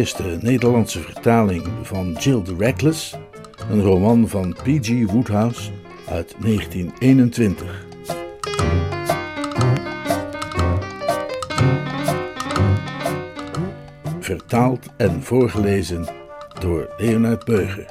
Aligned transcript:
Eerste 0.00 0.38
Nederlandse 0.40 1.00
vertaling 1.00 1.68
van 1.82 2.12
Jill 2.12 2.42
the 2.42 2.54
Reckless, 2.58 3.16
een 3.70 3.82
roman 3.82 4.28
van 4.28 4.52
P.G. 4.52 5.10
Woodhouse 5.10 5.70
uit 6.08 6.34
1921. 6.38 7.86
Vertaald 14.20 14.86
en 14.96 15.22
voorgelezen 15.22 16.08
door 16.60 16.94
Leonard 16.98 17.44
Beuger. 17.44 17.86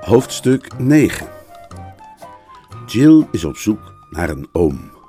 Hoofdstuk 0.00 0.78
9 0.78 1.28
Jill 2.86 3.26
is 3.30 3.44
op 3.44 3.56
zoek 3.56 3.94
naar 4.10 4.30
een 4.30 4.48
oom. 4.52 4.99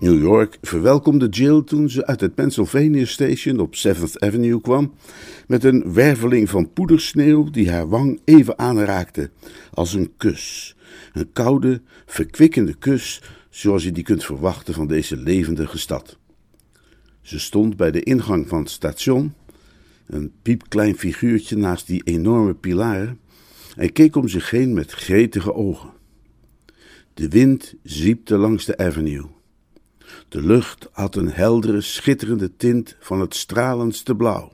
New 0.00 0.20
York 0.20 0.58
verwelkomde 0.62 1.28
Jill 1.28 1.62
toen 1.62 1.90
ze 1.90 2.06
uit 2.06 2.20
het 2.20 2.34
Pennsylvania 2.34 3.04
Station 3.04 3.58
op 3.58 3.74
7th 3.74 4.18
Avenue 4.18 4.60
kwam 4.60 4.94
met 5.46 5.64
een 5.64 5.92
werveling 5.92 6.50
van 6.50 6.72
poedersneeuw 6.72 7.50
die 7.50 7.70
haar 7.70 7.88
wang 7.88 8.20
even 8.24 8.58
aanraakte 8.58 9.30
als 9.72 9.94
een 9.94 10.12
kus. 10.16 10.76
Een 11.12 11.32
koude, 11.32 11.80
verkwikkende 12.06 12.74
kus 12.74 13.22
zoals 13.50 13.84
je 13.84 13.92
die 13.92 14.04
kunt 14.04 14.24
verwachten 14.24 14.74
van 14.74 14.86
deze 14.86 15.16
levendige 15.16 15.78
stad. 15.78 16.18
Ze 17.22 17.38
stond 17.38 17.76
bij 17.76 17.90
de 17.90 18.02
ingang 18.02 18.48
van 18.48 18.58
het 18.58 18.70
station, 18.70 19.34
een 20.06 20.32
piepklein 20.42 20.96
figuurtje 20.96 21.56
naast 21.56 21.86
die 21.86 22.02
enorme 22.04 22.54
pilaren, 22.54 23.18
en 23.76 23.92
keek 23.92 24.16
om 24.16 24.28
zich 24.28 24.50
heen 24.50 24.74
met 24.74 24.92
gretige 24.92 25.54
ogen. 25.54 25.90
De 27.14 27.28
wind 27.28 27.74
zwiepte 27.82 28.36
langs 28.36 28.64
de 28.64 28.76
avenue. 28.76 29.36
De 30.28 30.42
lucht 30.42 30.88
had 30.92 31.16
een 31.16 31.30
heldere, 31.30 31.80
schitterende 31.80 32.56
tint 32.56 32.96
van 33.00 33.20
het 33.20 33.34
stralendste 33.34 34.16
blauw. 34.16 34.52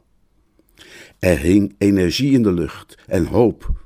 Er 1.18 1.38
hing 1.38 1.74
energie 1.78 2.32
in 2.32 2.42
de 2.42 2.52
lucht 2.52 2.98
en 3.06 3.26
hoop. 3.26 3.84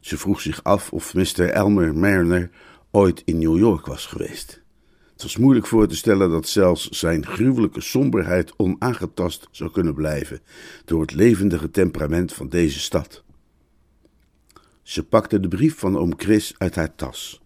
Ze 0.00 0.18
vroeg 0.18 0.40
zich 0.40 0.64
af 0.64 0.92
of 0.92 1.14
Mr. 1.14 1.48
Elmer 1.48 1.94
Mariner 1.94 2.50
ooit 2.90 3.22
in 3.24 3.38
New 3.38 3.58
York 3.58 3.86
was 3.86 4.06
geweest. 4.06 4.62
Het 5.12 5.22
was 5.22 5.36
moeilijk 5.36 5.66
voor 5.66 5.86
te 5.86 5.96
stellen 5.96 6.30
dat 6.30 6.48
zelfs 6.48 6.88
zijn 6.88 7.26
gruwelijke 7.26 7.80
somberheid 7.80 8.52
onaangetast 8.56 9.48
zou 9.50 9.70
kunnen 9.70 9.94
blijven 9.94 10.40
door 10.84 11.00
het 11.00 11.12
levendige 11.12 11.70
temperament 11.70 12.32
van 12.32 12.48
deze 12.48 12.80
stad. 12.80 13.24
Ze 14.82 15.04
pakte 15.04 15.40
de 15.40 15.48
brief 15.48 15.78
van 15.78 15.98
oom 15.98 16.12
Chris 16.16 16.54
uit 16.58 16.74
haar 16.74 16.94
tas. 16.94 17.41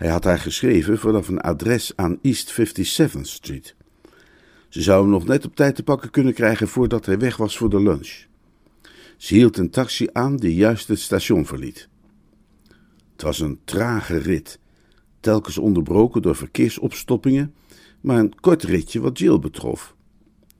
Hij 0.00 0.08
had 0.08 0.24
haar 0.24 0.38
geschreven 0.38 0.98
vanaf 0.98 1.28
een 1.28 1.40
adres 1.40 1.92
aan 1.96 2.18
East 2.22 2.60
57th 2.60 3.20
Street. 3.20 3.74
Ze 4.68 4.82
zou 4.82 5.02
hem 5.02 5.10
nog 5.10 5.26
net 5.26 5.44
op 5.44 5.56
tijd 5.56 5.74
te 5.74 5.82
pakken 5.82 6.10
kunnen 6.10 6.34
krijgen 6.34 6.68
voordat 6.68 7.06
hij 7.06 7.18
weg 7.18 7.36
was 7.36 7.56
voor 7.56 7.70
de 7.70 7.82
lunch. 7.82 8.24
Ze 9.16 9.34
hield 9.34 9.56
een 9.56 9.70
taxi 9.70 10.08
aan 10.12 10.36
die 10.36 10.54
juist 10.54 10.88
het 10.88 11.00
station 11.00 11.46
verliet. 11.46 11.88
Het 13.12 13.22
was 13.22 13.40
een 13.40 13.58
trage 13.64 14.16
rit, 14.16 14.58
telkens 15.20 15.58
onderbroken 15.58 16.22
door 16.22 16.36
verkeersopstoppingen, 16.36 17.54
maar 18.00 18.18
een 18.18 18.40
kort 18.40 18.62
ritje 18.62 19.00
wat 19.00 19.18
Jill 19.18 19.38
betrof. 19.38 19.94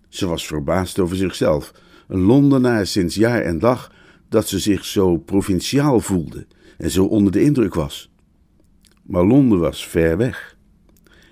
Ze 0.09 0.27
was 0.27 0.47
verbaasd 0.47 0.99
over 0.99 1.17
zichzelf, 1.17 1.73
een 2.09 2.21
Londenaar 2.21 2.87
sinds 2.87 3.15
jaar 3.15 3.43
en 3.43 3.59
dag, 3.59 3.93
dat 4.29 4.49
ze 4.49 4.59
zich 4.59 4.85
zo 4.85 5.17
provinciaal 5.17 6.01
voelde 6.01 6.47
en 6.79 6.91
zo 6.91 7.05
onder 7.05 7.33
de 7.33 7.43
indruk 7.43 7.75
was. 7.75 8.10
Maar 9.11 9.25
Londen 9.25 9.59
was 9.59 9.87
ver 9.87 10.17
weg. 10.17 10.57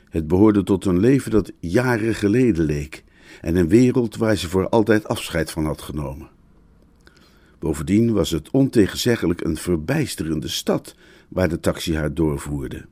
Het 0.08 0.26
behoorde 0.26 0.62
tot 0.62 0.84
een 0.84 0.98
leven 0.98 1.30
dat 1.30 1.52
jaren 1.60 2.14
geleden 2.14 2.64
leek 2.64 3.04
en 3.40 3.56
een 3.56 3.68
wereld 3.68 4.16
waar 4.16 4.36
ze 4.36 4.48
voor 4.48 4.68
altijd 4.68 5.08
afscheid 5.08 5.50
van 5.50 5.64
had 5.64 5.82
genomen. 5.82 6.28
Bovendien 7.58 8.12
was 8.12 8.30
het 8.30 8.50
ontegenzeggelijk 8.50 9.40
een 9.40 9.56
verbijsterende 9.56 10.48
stad 10.48 10.94
waar 11.28 11.48
de 11.48 11.60
taxi 11.60 11.96
haar 11.96 12.14
doorvoerde. 12.14 12.84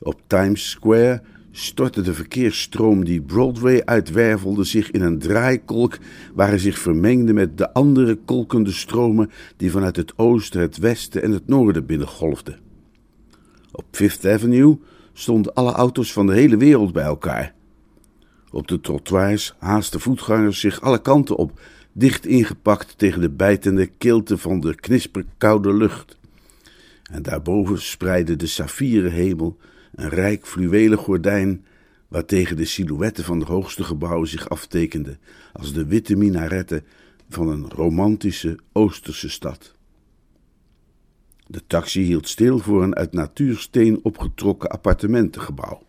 Op 0.00 0.20
Times 0.26 0.70
Square 0.70 1.22
stortte 1.50 2.00
de 2.00 2.14
verkeersstroom 2.14 3.04
die 3.04 3.22
Broadway 3.22 3.82
uitwervelde 3.84 4.64
zich 4.64 4.90
in 4.90 5.02
een 5.02 5.18
draaikolk 5.18 5.98
waar 6.34 6.48
hij 6.48 6.58
zich 6.58 6.78
vermengde 6.78 7.32
met 7.32 7.58
de 7.58 7.72
andere 7.72 8.18
kolkende 8.24 8.72
stromen 8.72 9.30
die 9.56 9.70
vanuit 9.70 9.96
het 9.96 10.18
oosten, 10.18 10.60
het 10.60 10.76
westen 10.76 11.22
en 11.22 11.30
het 11.30 11.46
noorden 11.46 11.86
binnengolfden. 11.86 12.71
Op 13.72 13.84
Fifth 13.90 14.26
Avenue 14.26 14.78
stonden 15.12 15.54
alle 15.54 15.72
auto's 15.72 16.12
van 16.12 16.26
de 16.26 16.32
hele 16.32 16.56
wereld 16.56 16.92
bij 16.92 17.04
elkaar. 17.04 17.54
Op 18.50 18.68
de 18.68 18.80
trottoirs 18.80 19.54
haasten 19.58 20.00
voetgangers 20.00 20.60
zich 20.60 20.80
alle 20.80 21.00
kanten 21.02 21.36
op, 21.36 21.60
dicht 21.92 22.26
ingepakt 22.26 22.98
tegen 22.98 23.20
de 23.20 23.30
bijtende 23.30 23.86
kilte 23.86 24.38
van 24.38 24.60
de 24.60 24.74
knisperkoude 24.74 25.74
lucht. 25.74 26.18
En 27.02 27.22
daarboven 27.22 27.82
spreidde 27.82 28.36
de 28.36 28.46
saffieren 28.46 29.12
hemel 29.12 29.56
een 29.94 30.08
rijk 30.08 30.46
fluwelen 30.46 30.98
gordijn 30.98 31.64
waartegen 32.08 32.56
de 32.56 32.64
silhouetten 32.64 33.24
van 33.24 33.38
de 33.38 33.44
hoogste 33.44 33.84
gebouwen 33.84 34.28
zich 34.28 34.48
aftekenden 34.48 35.18
als 35.52 35.72
de 35.72 35.86
witte 35.86 36.16
minaretten 36.16 36.84
van 37.28 37.48
een 37.48 37.70
romantische 37.70 38.58
Oosterse 38.72 39.30
stad. 39.30 39.74
De 41.52 41.62
taxi 41.66 42.02
hield 42.02 42.28
stil 42.28 42.58
voor 42.58 42.82
een 42.82 42.94
uit 42.94 43.12
natuursteen 43.12 44.00
opgetrokken 44.02 44.70
appartementengebouw. 44.70 45.82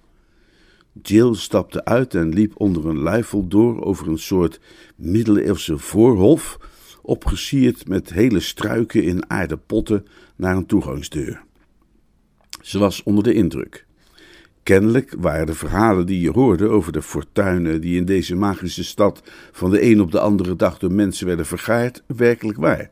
Jill 1.02 1.34
stapte 1.34 1.86
uit 1.86 2.16
en 2.16 2.34
liep 2.34 2.54
onder 2.60 2.88
een 2.88 3.00
luifel 3.00 3.48
door 3.48 3.84
over 3.84 4.08
een 4.08 4.20
soort 4.20 4.60
middeleeuwse 4.96 5.78
voorhof, 5.78 6.60
opgesierd 7.02 7.88
met 7.88 8.14
hele 8.14 8.40
struiken 8.40 9.04
in 9.04 9.30
aarden 9.30 9.66
potten 9.66 10.06
naar 10.36 10.56
een 10.56 10.66
toegangsdeur. 10.66 11.44
Ze 12.62 12.80
was 12.80 13.04
onder 13.04 13.24
de 13.24 13.34
indruk. 13.34 13.86
Kennelijk 14.64 15.16
waren 15.20 15.46
de 15.46 15.54
verhalen 15.54 16.06
die 16.06 16.20
je 16.20 16.32
hoorde 16.32 16.68
over 16.68 16.92
de 16.92 17.02
fortuinen 17.02 17.82
die 17.82 17.98
in 17.98 18.06
deze 18.06 18.36
magische 18.36 18.84
stad 18.84 19.24
van 19.52 19.72
de 19.72 19.84
een 19.84 20.02
op 20.02 20.12
de 20.12 20.20
andere 20.20 20.56
dag 20.56 20.80
door 20.80 20.92
mensen 20.92 21.28
werden 21.28 21.46
vergaard, 21.46 22.04
werkelijk 22.08 22.58
waar. 22.58 22.90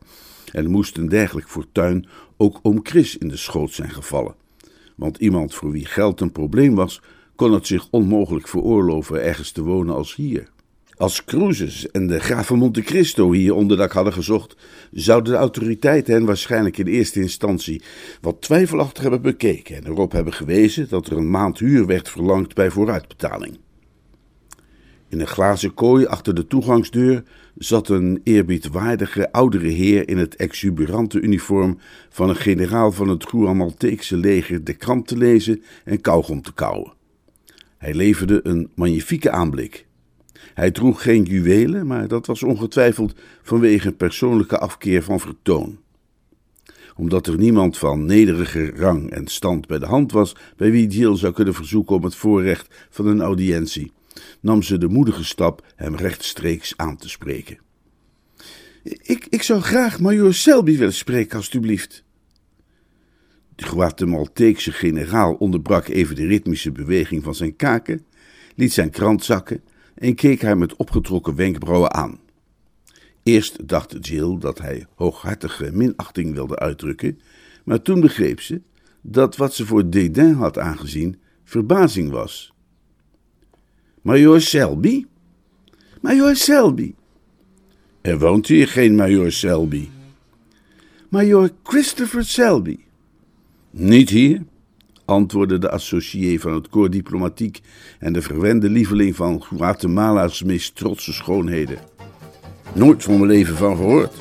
En 0.51 0.69
moest 0.69 0.97
een 0.97 1.09
dergelijk 1.09 1.49
fortuin 1.49 2.07
ook 2.41 2.59
oom 2.61 2.79
Chris 2.83 3.17
in 3.17 3.27
de 3.27 3.37
schoot 3.37 3.71
zijn 3.71 3.89
gevallen. 3.89 4.35
Want 4.95 5.17
iemand 5.17 5.53
voor 5.53 5.71
wie 5.71 5.85
geld 5.85 6.21
een 6.21 6.31
probleem 6.31 6.75
was, 6.75 7.01
kon 7.35 7.51
het 7.53 7.67
zich 7.67 7.87
onmogelijk 7.89 8.47
veroorloven 8.47 9.23
ergens 9.23 9.51
te 9.51 9.63
wonen 9.63 9.95
als 9.95 10.15
hier. 10.15 10.49
Als 10.97 11.25
Cruises 11.25 11.91
en 11.91 12.07
de 12.07 12.19
graaf 12.19 12.47
van 12.47 12.57
Monte 12.57 12.81
Cristo 12.81 13.31
hier 13.31 13.53
onderdak 13.53 13.91
hadden 13.91 14.13
gezocht, 14.13 14.55
zouden 14.91 15.33
de 15.33 15.39
autoriteiten 15.39 16.13
hen 16.13 16.25
waarschijnlijk 16.25 16.77
in 16.77 16.87
eerste 16.87 17.21
instantie 17.21 17.81
wat 18.21 18.41
twijfelachtig 18.41 19.01
hebben 19.01 19.21
bekeken 19.21 19.75
en 19.75 19.85
erop 19.85 20.11
hebben 20.11 20.33
gewezen 20.33 20.89
dat 20.89 21.07
er 21.07 21.17
een 21.17 21.29
maand 21.29 21.59
huur 21.59 21.85
werd 21.85 22.09
verlangd 22.09 22.55
bij 22.55 22.69
vooruitbetaling. 22.69 23.57
In 25.09 25.19
een 25.19 25.27
glazen 25.27 25.73
kooi 25.73 26.05
achter 26.05 26.35
de 26.35 26.47
toegangsdeur 26.47 27.23
zat 27.63 27.89
een 27.89 28.21
eerbiedwaardige 28.23 29.31
oudere 29.31 29.67
heer 29.67 30.09
in 30.09 30.17
het 30.17 30.35
exuberante 30.35 31.19
uniform 31.19 31.77
van 32.09 32.29
een 32.29 32.35
generaal 32.35 32.91
van 32.91 33.09
het 33.09 33.25
Guamalteekse 33.25 34.17
leger 34.17 34.63
de 34.63 34.73
krant 34.73 35.07
te 35.07 35.17
lezen 35.17 35.63
en 35.85 36.01
kauwgom 36.01 36.41
te 36.41 36.53
kauwen. 36.53 36.93
Hij 37.77 37.93
leverde 37.93 38.39
een 38.43 38.69
magnifieke 38.75 39.31
aanblik. 39.31 39.85
Hij 40.53 40.71
droeg 40.71 41.01
geen 41.01 41.23
juwelen, 41.23 41.87
maar 41.87 42.07
dat 42.07 42.25
was 42.25 42.43
ongetwijfeld 42.43 43.15
vanwege 43.41 43.91
persoonlijke 43.91 44.57
afkeer 44.57 45.03
van 45.03 45.19
vertoon. 45.19 45.79
Omdat 46.95 47.27
er 47.27 47.37
niemand 47.37 47.77
van 47.77 48.05
nederige 48.05 48.71
rang 48.75 49.09
en 49.09 49.27
stand 49.27 49.67
bij 49.67 49.79
de 49.79 49.85
hand 49.85 50.11
was 50.11 50.35
bij 50.57 50.71
wie 50.71 50.87
Jill 50.87 51.15
zou 51.15 51.33
kunnen 51.33 51.53
verzoeken 51.53 51.95
om 51.95 52.03
het 52.03 52.15
voorrecht 52.15 52.87
van 52.89 53.07
een 53.07 53.21
audiëntie, 53.21 53.91
nam 54.39 54.63
ze 54.63 54.77
de 54.77 54.87
moedige 54.87 55.23
stap 55.23 55.65
hem 55.75 55.95
rechtstreeks 55.95 56.73
aan 56.77 56.97
te 56.97 57.09
spreken. 57.09 57.57
Ik, 58.83 59.27
ik 59.29 59.43
zou 59.43 59.61
graag 59.61 59.99
majoor 59.99 60.33
Selby 60.33 60.77
willen 60.77 60.93
spreken, 60.93 61.37
alstublieft. 61.37 62.03
De 63.55 63.65
Guatemalteekse 63.65 64.71
generaal 64.71 65.33
onderbrak 65.33 65.87
even 65.87 66.15
de 66.15 66.25
ritmische 66.25 66.71
beweging 66.71 67.23
van 67.23 67.35
zijn 67.35 67.55
kaken, 67.55 68.05
liet 68.55 68.73
zijn 68.73 68.89
krant 68.89 69.23
zakken 69.23 69.63
en 69.95 70.15
keek 70.15 70.41
haar 70.41 70.57
met 70.57 70.75
opgetrokken 70.75 71.35
wenkbrauwen 71.35 71.93
aan. 71.93 72.19
Eerst 73.23 73.67
dacht 73.67 74.07
Jill 74.07 74.37
dat 74.39 74.59
hij 74.59 74.85
hooghartige 74.95 75.71
minachting 75.73 76.33
wilde 76.33 76.59
uitdrukken, 76.59 77.19
maar 77.63 77.81
toen 77.81 77.99
begreep 77.99 78.41
ze 78.41 78.61
dat 79.01 79.35
wat 79.35 79.53
ze 79.53 79.65
voor 79.65 79.89
dédain 79.89 80.33
had 80.33 80.57
aangezien 80.57 81.19
verbazing 81.43 82.11
was. 82.11 82.53
Major 84.01 84.41
Selby? 84.41 85.05
Major 86.01 86.35
Selby. 86.35 86.95
Er 88.01 88.19
woont 88.19 88.47
hier 88.47 88.67
geen 88.67 88.95
Major 88.95 89.31
Selby. 89.31 89.89
Major 91.09 91.49
Christopher 91.63 92.25
Selby. 92.25 92.79
Niet 93.69 94.09
hier, 94.09 94.43
antwoordde 95.05 95.57
de 95.57 95.69
associé 95.69 96.39
van 96.39 96.53
het 96.53 96.69
corps 96.69 96.89
diplomatiek 96.89 97.59
en 97.99 98.13
de 98.13 98.21
verwende 98.21 98.69
lieveling 98.69 99.15
van 99.15 99.43
Guatemala's 99.43 100.43
meest 100.43 100.75
trotse 100.75 101.13
schoonheden. 101.13 101.77
Nooit 102.73 103.03
van 103.03 103.13
mijn 103.13 103.31
leven 103.31 103.55
van 103.55 103.75
gehoord. 103.75 104.13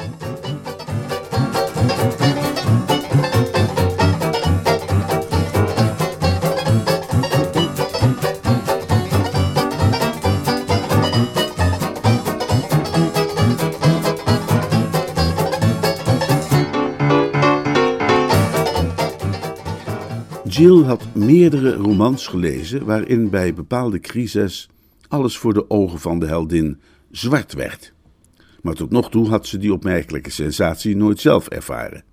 Jill 20.61 20.83
had 20.83 21.15
meerdere 21.15 21.75
romans 21.75 22.27
gelezen 22.27 22.85
waarin 22.85 23.31
bij 23.31 23.55
bepaalde 23.55 24.01
crises 24.01 24.69
alles 25.09 25.39
voor 25.39 25.55
de 25.55 25.71
ogen 25.71 25.99
van 25.99 26.19
de 26.19 26.27
heldin 26.27 26.81
zwart 27.11 27.53
werd. 27.53 27.93
Maar 28.63 28.75
tot 28.75 28.91
nog 28.91 29.11
toe 29.11 29.29
had 29.29 29.47
ze 29.47 29.59
die 29.59 29.73
opmerkelijke 29.73 30.31
sensatie 30.31 30.97
nooit 30.97 31.21
zelf 31.21 31.49
ervaren. 31.49 32.05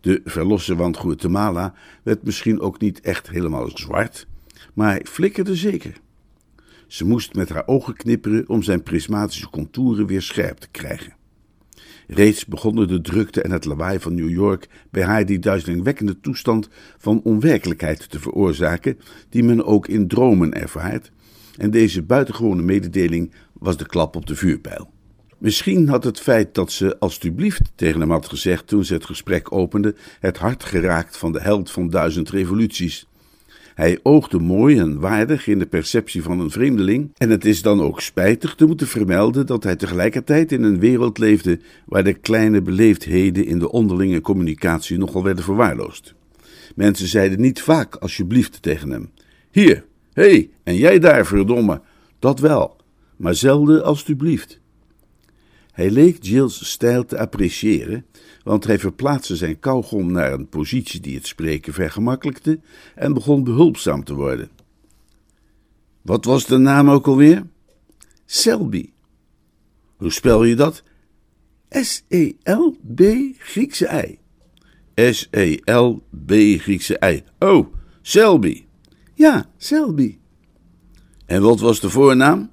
De 0.00 0.20
verlosse 0.24 0.76
van 0.76 0.96
Guatemala 0.96 1.74
werd 2.02 2.22
misschien 2.22 2.60
ook 2.60 2.80
niet 2.80 3.00
echt 3.00 3.28
helemaal 3.30 3.70
zwart, 3.74 4.26
maar 4.74 4.90
hij 4.90 5.04
flikkerde 5.08 5.56
zeker. 5.56 5.96
Ze 6.86 7.06
moest 7.06 7.34
met 7.34 7.48
haar 7.48 7.66
ogen 7.66 7.94
knipperen 7.94 8.48
om 8.48 8.62
zijn 8.62 8.82
prismatische 8.82 9.50
contouren 9.50 10.06
weer 10.06 10.22
scherp 10.22 10.58
te 10.58 10.68
krijgen. 10.70 11.18
Reeds 12.12 12.46
begonnen 12.46 12.88
de 12.88 13.00
drukte 13.00 13.42
en 13.42 13.50
het 13.50 13.64
lawaai 13.64 14.00
van 14.00 14.14
New 14.14 14.30
York 14.30 14.68
bij 14.90 15.02
haar 15.02 15.26
die 15.26 15.38
duizelingwekkende 15.38 16.20
toestand 16.20 16.68
van 16.98 17.20
onwerkelijkheid 17.22 18.10
te 18.10 18.20
veroorzaken, 18.20 18.98
die 19.28 19.42
men 19.42 19.64
ook 19.64 19.88
in 19.88 20.08
dromen 20.08 20.52
ervaart, 20.52 21.12
en 21.56 21.70
deze 21.70 22.02
buitengewone 22.02 22.62
mededeling 22.62 23.32
was 23.52 23.76
de 23.76 23.86
klap 23.86 24.16
op 24.16 24.26
de 24.26 24.36
vuurpijl. 24.36 24.90
Misschien 25.38 25.88
had 25.88 26.04
het 26.04 26.20
feit 26.20 26.54
dat 26.54 26.72
ze 26.72 26.98
alstublieft 26.98 27.72
tegen 27.74 28.00
hem 28.00 28.10
had 28.10 28.28
gezegd 28.28 28.66
toen 28.66 28.84
ze 28.84 28.94
het 28.94 29.04
gesprek 29.04 29.52
opende, 29.52 29.94
het 30.20 30.38
hart 30.38 30.64
geraakt 30.64 31.16
van 31.16 31.32
de 31.32 31.40
held 31.40 31.70
van 31.70 31.90
duizend 31.90 32.30
revoluties. 32.30 33.06
Hij 33.74 33.98
oogde 34.02 34.38
mooi 34.38 34.78
en 34.78 35.00
waardig 35.00 35.46
in 35.46 35.58
de 35.58 35.66
perceptie 35.66 36.22
van 36.22 36.40
een 36.40 36.50
vreemdeling, 36.50 37.10
en 37.16 37.30
het 37.30 37.44
is 37.44 37.62
dan 37.62 37.80
ook 37.80 38.00
spijtig 38.00 38.54
te 38.54 38.66
moeten 38.66 38.86
vermelden 38.86 39.46
dat 39.46 39.64
hij 39.64 39.76
tegelijkertijd 39.76 40.52
in 40.52 40.62
een 40.62 40.78
wereld 40.78 41.18
leefde 41.18 41.60
waar 41.86 42.04
de 42.04 42.14
kleine 42.14 42.62
beleefdheden 42.62 43.46
in 43.46 43.58
de 43.58 43.70
onderlinge 43.70 44.20
communicatie 44.20 44.98
nogal 44.98 45.24
werden 45.24 45.44
verwaarloosd. 45.44 46.14
Mensen 46.74 47.08
zeiden 47.08 47.40
niet 47.40 47.62
vaak 47.62 47.94
alsjeblieft 47.94 48.62
tegen 48.62 48.90
hem: 48.90 49.10
Hier, 49.50 49.84
hé, 50.12 50.30
hey, 50.30 50.50
en 50.62 50.76
jij 50.76 50.98
daar, 50.98 51.26
verdomme, 51.26 51.80
dat 52.18 52.40
wel, 52.40 52.76
maar 53.16 53.34
zelden 53.34 53.84
alsjeblieft. 53.84 54.59
Hij 55.80 55.90
leek 55.90 56.22
Jill's 56.22 56.70
stijl 56.70 57.04
te 57.04 57.18
appreciëren, 57.18 58.06
want 58.42 58.64
hij 58.64 58.78
verplaatste 58.78 59.36
zijn 59.36 59.58
kauwgom 59.58 60.12
naar 60.12 60.32
een 60.32 60.48
positie 60.48 61.00
die 61.00 61.16
het 61.16 61.26
spreken 61.26 61.72
vergemakkelijkte 61.72 62.60
en 62.94 63.14
begon 63.14 63.44
behulpzaam 63.44 64.04
te 64.04 64.14
worden. 64.14 64.50
Wat 66.02 66.24
was 66.24 66.46
de 66.46 66.56
naam 66.56 66.90
ook 66.90 67.06
alweer? 67.06 67.46
Selby. 68.26 68.90
Hoe 69.96 70.12
spel 70.12 70.44
je 70.44 70.54
dat? 70.54 70.82
S-E-L-B 71.68 73.02
Griekse 73.38 74.04
I. 74.06 74.18
S-E-L-B 75.12 76.32
Griekse 76.58 77.00
I. 77.04 77.22
Oh, 77.38 77.74
Selby. 78.02 78.64
Ja, 79.14 79.50
Selby. 79.56 80.18
En 81.26 81.42
wat 81.42 81.60
was 81.60 81.80
de 81.80 81.90
voornaam? 81.90 82.50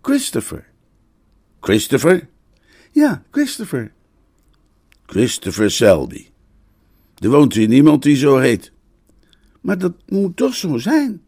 Christopher. 0.00 0.70
Christopher? 1.60 2.30
Ja, 2.92 3.22
Christopher. 3.30 3.92
Christopher 5.06 5.70
Selby. 5.70 6.26
Er 7.18 7.30
woont 7.30 7.54
hier 7.54 7.68
niemand 7.68 8.02
die 8.02 8.16
zo 8.16 8.38
heet. 8.38 8.72
Maar 9.60 9.78
dat 9.78 9.94
moet 10.06 10.36
toch 10.36 10.54
zo 10.54 10.78
zijn? 10.78 11.22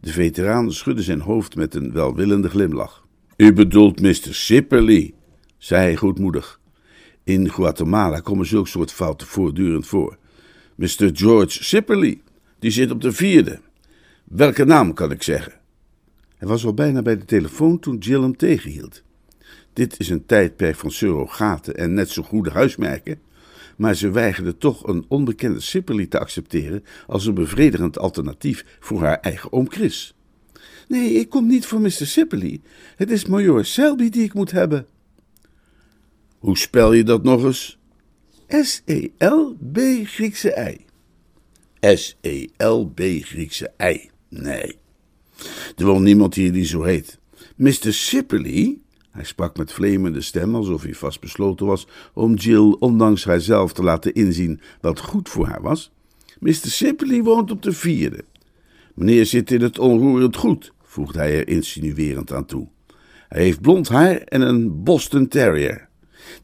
De 0.00 0.12
veteraan 0.12 0.72
schudde 0.72 1.02
zijn 1.02 1.20
hoofd 1.20 1.56
met 1.56 1.74
een 1.74 1.92
welwillende 1.92 2.48
glimlach. 2.48 3.06
U 3.36 3.52
bedoelt 3.52 4.00
Mr. 4.00 4.34
Sipperly, 4.34 5.14
zei 5.58 5.82
hij 5.82 5.96
goedmoedig. 5.96 6.60
In 7.24 7.50
Guatemala 7.50 8.20
komen 8.20 8.46
zulke 8.46 8.68
soort 8.68 8.92
fouten 8.92 9.26
voortdurend 9.26 9.86
voor. 9.86 10.18
Mr. 10.74 11.10
George 11.12 11.64
Sipperly, 11.64 12.20
die 12.58 12.70
zit 12.70 12.90
op 12.90 13.00
de 13.00 13.12
vierde. 13.12 13.60
Welke 14.24 14.64
naam 14.64 14.94
kan 14.94 15.10
ik 15.10 15.22
zeggen? 15.22 15.52
Hij 16.36 16.48
was 16.48 16.64
al 16.64 16.74
bijna 16.74 17.02
bij 17.02 17.18
de 17.18 17.24
telefoon 17.24 17.78
toen 17.78 17.98
Jill 17.98 18.20
hem 18.20 18.36
tegenhield. 18.36 19.02
Dit 19.78 20.00
is 20.00 20.08
een 20.08 20.26
tijdperk 20.26 20.76
van 20.76 20.90
surrogaten 20.90 21.76
en 21.76 21.94
net 21.94 22.10
zo 22.10 22.22
goede 22.22 22.50
huismerken, 22.50 23.20
maar 23.76 23.94
ze 23.94 24.10
weigerde 24.10 24.56
toch 24.56 24.86
een 24.86 25.04
onbekende 25.08 25.60
Sipperly 25.60 26.06
te 26.06 26.18
accepteren 26.18 26.84
als 27.06 27.26
een 27.26 27.34
bevredigend 27.34 27.98
alternatief 27.98 28.64
voor 28.80 29.02
haar 29.02 29.20
eigen 29.20 29.52
oom 29.52 29.70
Chris. 29.70 30.14
Nee, 30.88 31.12
ik 31.12 31.28
kom 31.28 31.46
niet 31.46 31.66
voor 31.66 31.80
Mr. 31.80 31.90
Sipperly. 31.90 32.60
Het 32.96 33.10
is 33.10 33.26
Major 33.26 33.64
Selby 33.64 34.08
die 34.08 34.22
ik 34.22 34.34
moet 34.34 34.50
hebben. 34.50 34.86
Hoe 36.38 36.58
spel 36.58 36.92
je 36.92 37.04
dat 37.04 37.22
nog 37.22 37.44
eens? 37.44 37.78
S-E-L-B 38.48 39.78
Griekse 40.04 40.76
I. 40.76 40.84
S-E-L-B 41.96 43.00
Griekse 43.20 43.72
I. 43.82 44.10
Nee. 44.28 44.76
Er 45.76 45.84
woont 45.84 46.04
niemand 46.04 46.34
hier 46.34 46.52
die 46.52 46.64
zo 46.64 46.82
heet. 46.82 47.18
Mr. 47.56 47.92
Sipperly 47.92 48.78
hij 49.10 49.24
sprak 49.24 49.56
met 49.56 49.72
vlemende 49.72 50.20
stem, 50.20 50.54
alsof 50.54 50.82
hij 50.82 50.94
vastbesloten 50.94 51.66
was 51.66 51.86
om 52.12 52.34
Jill, 52.34 52.76
ondanks 52.78 53.24
haarzelf, 53.24 53.72
te 53.72 53.82
laten 53.82 54.14
inzien 54.14 54.60
wat 54.80 55.00
goed 55.00 55.28
voor 55.28 55.46
haar 55.46 55.62
was. 55.62 55.92
Mr. 56.38 56.52
Sipley 56.52 57.22
woont 57.22 57.50
op 57.50 57.62
de 57.62 57.72
vierde. 57.72 58.24
Meneer 58.94 59.26
zit 59.26 59.50
in 59.50 59.60
het 59.60 59.78
onroerend 59.78 60.36
goed, 60.36 60.72
voegde 60.82 61.18
hij 61.18 61.38
er 61.38 61.48
insinuerend 61.48 62.32
aan 62.32 62.46
toe. 62.46 62.68
Hij 63.28 63.42
heeft 63.42 63.60
blond 63.60 63.88
haar 63.88 64.16
en 64.16 64.40
een 64.40 64.82
Boston 64.82 65.28
Terrier. 65.28 65.88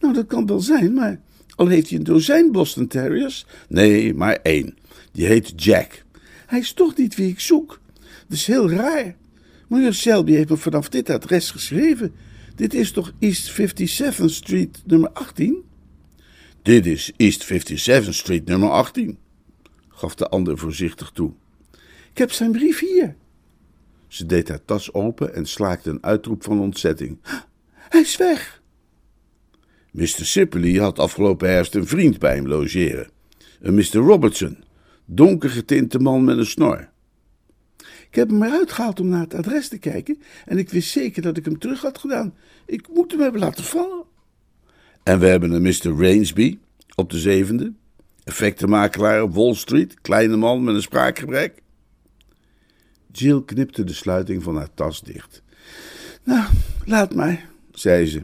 Nou, 0.00 0.14
dat 0.14 0.26
kan 0.26 0.46
wel 0.46 0.60
zijn, 0.60 0.94
maar 0.94 1.20
al 1.54 1.66
heeft 1.66 1.88
hij 1.88 1.98
een 1.98 2.04
dozijn 2.04 2.52
Boston 2.52 2.86
Terriers? 2.86 3.46
Nee, 3.68 4.14
maar 4.14 4.38
één. 4.42 4.76
Die 5.12 5.26
heet 5.26 5.64
Jack. 5.64 6.04
Hij 6.46 6.58
is 6.58 6.72
toch 6.72 6.96
niet 6.96 7.14
wie 7.14 7.28
ik 7.28 7.40
zoek. 7.40 7.80
Dat 8.28 8.36
is 8.36 8.46
heel 8.46 8.70
raar. 8.70 9.16
Meneer 9.68 9.94
Selby 9.94 10.32
heeft 10.32 10.48
me 10.48 10.56
vanaf 10.56 10.88
dit 10.88 11.10
adres 11.10 11.50
geschreven. 11.50 12.14
Dit 12.54 12.74
is 12.74 12.92
toch 12.92 13.12
East 13.18 13.60
57th 13.60 14.24
Street 14.24 14.82
nummer 14.86 15.10
18? 15.10 15.64
Dit 16.62 16.86
is 16.86 17.12
East 17.16 17.52
57th 17.52 18.08
Street 18.08 18.46
nummer 18.46 18.70
18, 18.70 19.18
gaf 19.88 20.14
de 20.14 20.28
ander 20.28 20.58
voorzichtig 20.58 21.10
toe. 21.10 21.32
Ik 22.10 22.18
heb 22.18 22.32
zijn 22.32 22.52
brief 22.52 22.78
hier. 22.78 23.16
Ze 24.06 24.26
deed 24.26 24.48
haar 24.48 24.64
tas 24.64 24.92
open 24.92 25.34
en 25.34 25.46
slaakte 25.46 25.90
een 25.90 26.04
uitroep 26.04 26.44
van 26.44 26.60
ontzetting. 26.60 27.18
Hij 27.90 28.00
is 28.00 28.16
weg. 28.16 28.62
Mr. 29.90 30.06
Sipley 30.06 30.72
had 30.72 30.98
afgelopen 30.98 31.48
herfst 31.48 31.74
een 31.74 31.86
vriend 31.86 32.18
bij 32.18 32.34
hem 32.34 32.46
logeren. 32.46 33.10
Een 33.60 33.74
Mr. 33.74 33.96
Robertson, 33.96 34.64
donker 35.04 35.50
getinte 35.50 35.98
man 35.98 36.24
met 36.24 36.38
een 36.38 36.46
snor. 36.46 36.88
Ik 38.14 38.20
heb 38.20 38.30
hem 38.30 38.42
eruit 38.42 38.72
gehaald 38.72 39.00
om 39.00 39.08
naar 39.08 39.20
het 39.20 39.34
adres 39.34 39.68
te 39.68 39.78
kijken 39.78 40.22
en 40.44 40.58
ik 40.58 40.70
wist 40.70 40.90
zeker 40.90 41.22
dat 41.22 41.36
ik 41.36 41.44
hem 41.44 41.58
terug 41.58 41.80
had 41.80 41.98
gedaan. 41.98 42.34
Ik 42.66 42.88
moet 42.88 43.10
hem 43.10 43.20
hebben 43.20 43.40
laten 43.40 43.64
vallen. 43.64 44.04
En 45.02 45.18
we 45.18 45.26
hebben 45.26 45.50
een 45.50 45.62
Mr. 45.62 46.00
Rainsby 46.00 46.58
op 46.94 47.10
de 47.10 47.18
zevende. 47.18 47.72
Effectenmakelaar 48.24 49.22
op 49.22 49.34
Wall 49.34 49.54
Street, 49.54 50.00
kleine 50.00 50.36
man 50.36 50.64
met 50.64 50.74
een 50.74 50.82
spraakgebrek. 50.82 51.62
Jill 53.12 53.42
knipte 53.44 53.84
de 53.84 53.92
sluiting 53.92 54.42
van 54.42 54.56
haar 54.56 54.74
tas 54.74 55.00
dicht. 55.00 55.42
Nou, 56.24 56.48
laat 56.84 57.14
maar, 57.14 57.48
zei 57.72 58.06
ze. 58.06 58.22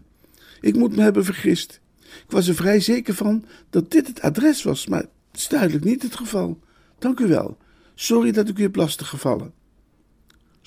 Ik 0.61 0.77
moet 0.77 0.97
me 0.97 1.03
hebben 1.03 1.25
vergist. 1.25 1.81
Ik 2.01 2.31
was 2.31 2.49
er 2.49 2.55
vrij 2.55 2.81
zeker 2.81 3.15
van 3.15 3.45
dat 3.71 3.91
dit 3.91 4.07
het 4.07 4.21
adres 4.21 4.63
was, 4.63 4.87
maar 4.87 5.01
het 5.01 5.41
is 5.41 5.49
duidelijk 5.49 5.85
niet 5.85 6.03
het 6.03 6.17
geval. 6.17 6.59
Dank 6.99 7.21
u 7.21 7.27
wel. 7.27 7.57
Sorry 7.95 8.33
dat 8.33 8.49
ik 8.49 8.59
u 8.59 8.63
heb 8.63 8.77
lastig 8.77 9.09
gevallen. 9.09 9.59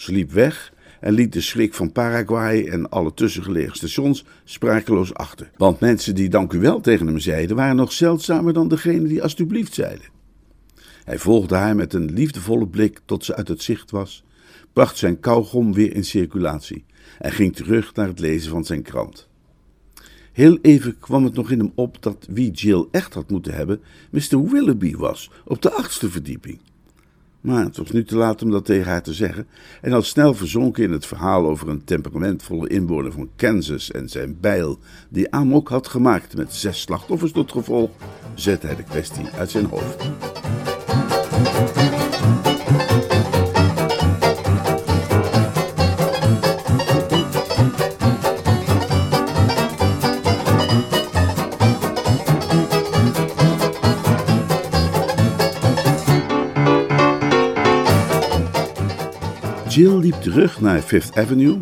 Ze 0.04 0.12
liep 0.12 0.32
weg 0.32 0.74
en 1.00 1.14
liet 1.14 1.34
de 1.34 1.42
schrik 1.42 1.74
van 1.74 1.92
Paraguay 1.92 2.68
en 2.68 2.90
alle 2.90 3.14
tussengelegen 3.14 3.76
stations 3.76 4.26
sprakeloos 4.44 5.14
achter. 5.14 5.52
Want 5.58 5.80
mensen 5.80 6.16
die 6.16 6.30
dank 6.30 6.54
u 6.54 6.60
wel 6.60 6.82
tegen 6.82 7.08
hem 7.08 7.20
zeiden, 7.20 7.56
waren 7.56 7.76
nog 7.76 7.92
zeldzamer 7.92 8.54
dan 8.54 8.68
degene 8.68 9.08
die 9.08 9.24
alstublieft 9.24 9.74
zeiden. 9.74 10.06
Hij 11.04 11.18
volgde 11.18 11.56
haar 11.56 11.76
met 11.76 11.94
een 11.94 12.14
liefdevolle 12.14 12.68
blik 12.68 13.00
tot 13.06 13.26
ze 13.26 13.36
uit 13.36 13.48
het 13.48 13.62
zicht 13.62 13.92
was, 13.92 14.24
bracht 14.74 14.98
zijn 14.98 15.20
kauwgom 15.20 15.74
weer 15.74 15.96
in 15.96 16.06
circulatie 16.06 16.86
en 17.20 17.32
ging 17.32 17.56
terug 17.56 17.96
naar 17.96 18.08
het 18.08 18.20
lezen 18.20 18.52
van 18.52 18.66
zijn 18.66 18.82
krant. 18.82 19.28
Heel 20.32 20.58
even 20.62 21.00
kwam 21.00 21.24
het 21.24 21.34
nog 21.34 21.52
in 21.52 21.60
hem 21.60 21.72
op 21.76 22.02
dat 22.02 22.28
wie 22.30 22.52
Jill 22.52 22.88
echt 22.92 23.14
had 23.14 23.30
moeten 23.30 23.54
hebben, 23.54 23.82
Mr. 24.12 24.50
Willoughby 24.50 24.96
was, 24.96 25.32
op 25.46 25.62
de 25.62 25.72
achtste 25.72 26.10
verdieping. 26.10 26.60
Maar 27.44 27.64
het 27.64 27.78
was 27.78 27.92
nu 27.92 28.04
te 28.04 28.16
laat 28.16 28.42
om 28.42 28.52
dat 28.52 28.66
tegen 28.66 28.92
haar 28.92 29.04
te 29.04 29.14
zeggen, 29.14 29.48
en 29.82 29.94
al 29.94 30.02
snel 30.02 30.34
verzonken 30.34 30.84
in 30.84 30.92
het 30.92 31.06
verhaal 31.06 31.46
over 31.46 31.70
een 31.70 31.84
temperamentvolle 31.84 32.70
inwoner 32.70 33.12
van 33.12 33.30
Kansas 33.36 33.92
en 33.92 34.10
zijn 34.10 34.38
bijl, 34.40 34.80
die 35.10 35.32
amok 35.32 35.70
had 35.70 35.88
gemaakt 35.88 36.36
met 36.36 36.54
zes 36.54 36.82
slachtoffers 36.82 37.32
tot 37.32 37.52
gevolg, 37.52 37.92
zette 38.34 38.66
hij 38.68 38.76
de 38.76 38.84
kwestie 38.84 39.26
uit 39.38 39.52
zijn 39.52 39.66
hoofd. 39.66 40.12
Jill 59.74 59.98
liep 59.98 60.14
terug 60.14 60.62
naar 60.62 60.82
Fifth 60.82 61.18
Avenue, 61.18 61.62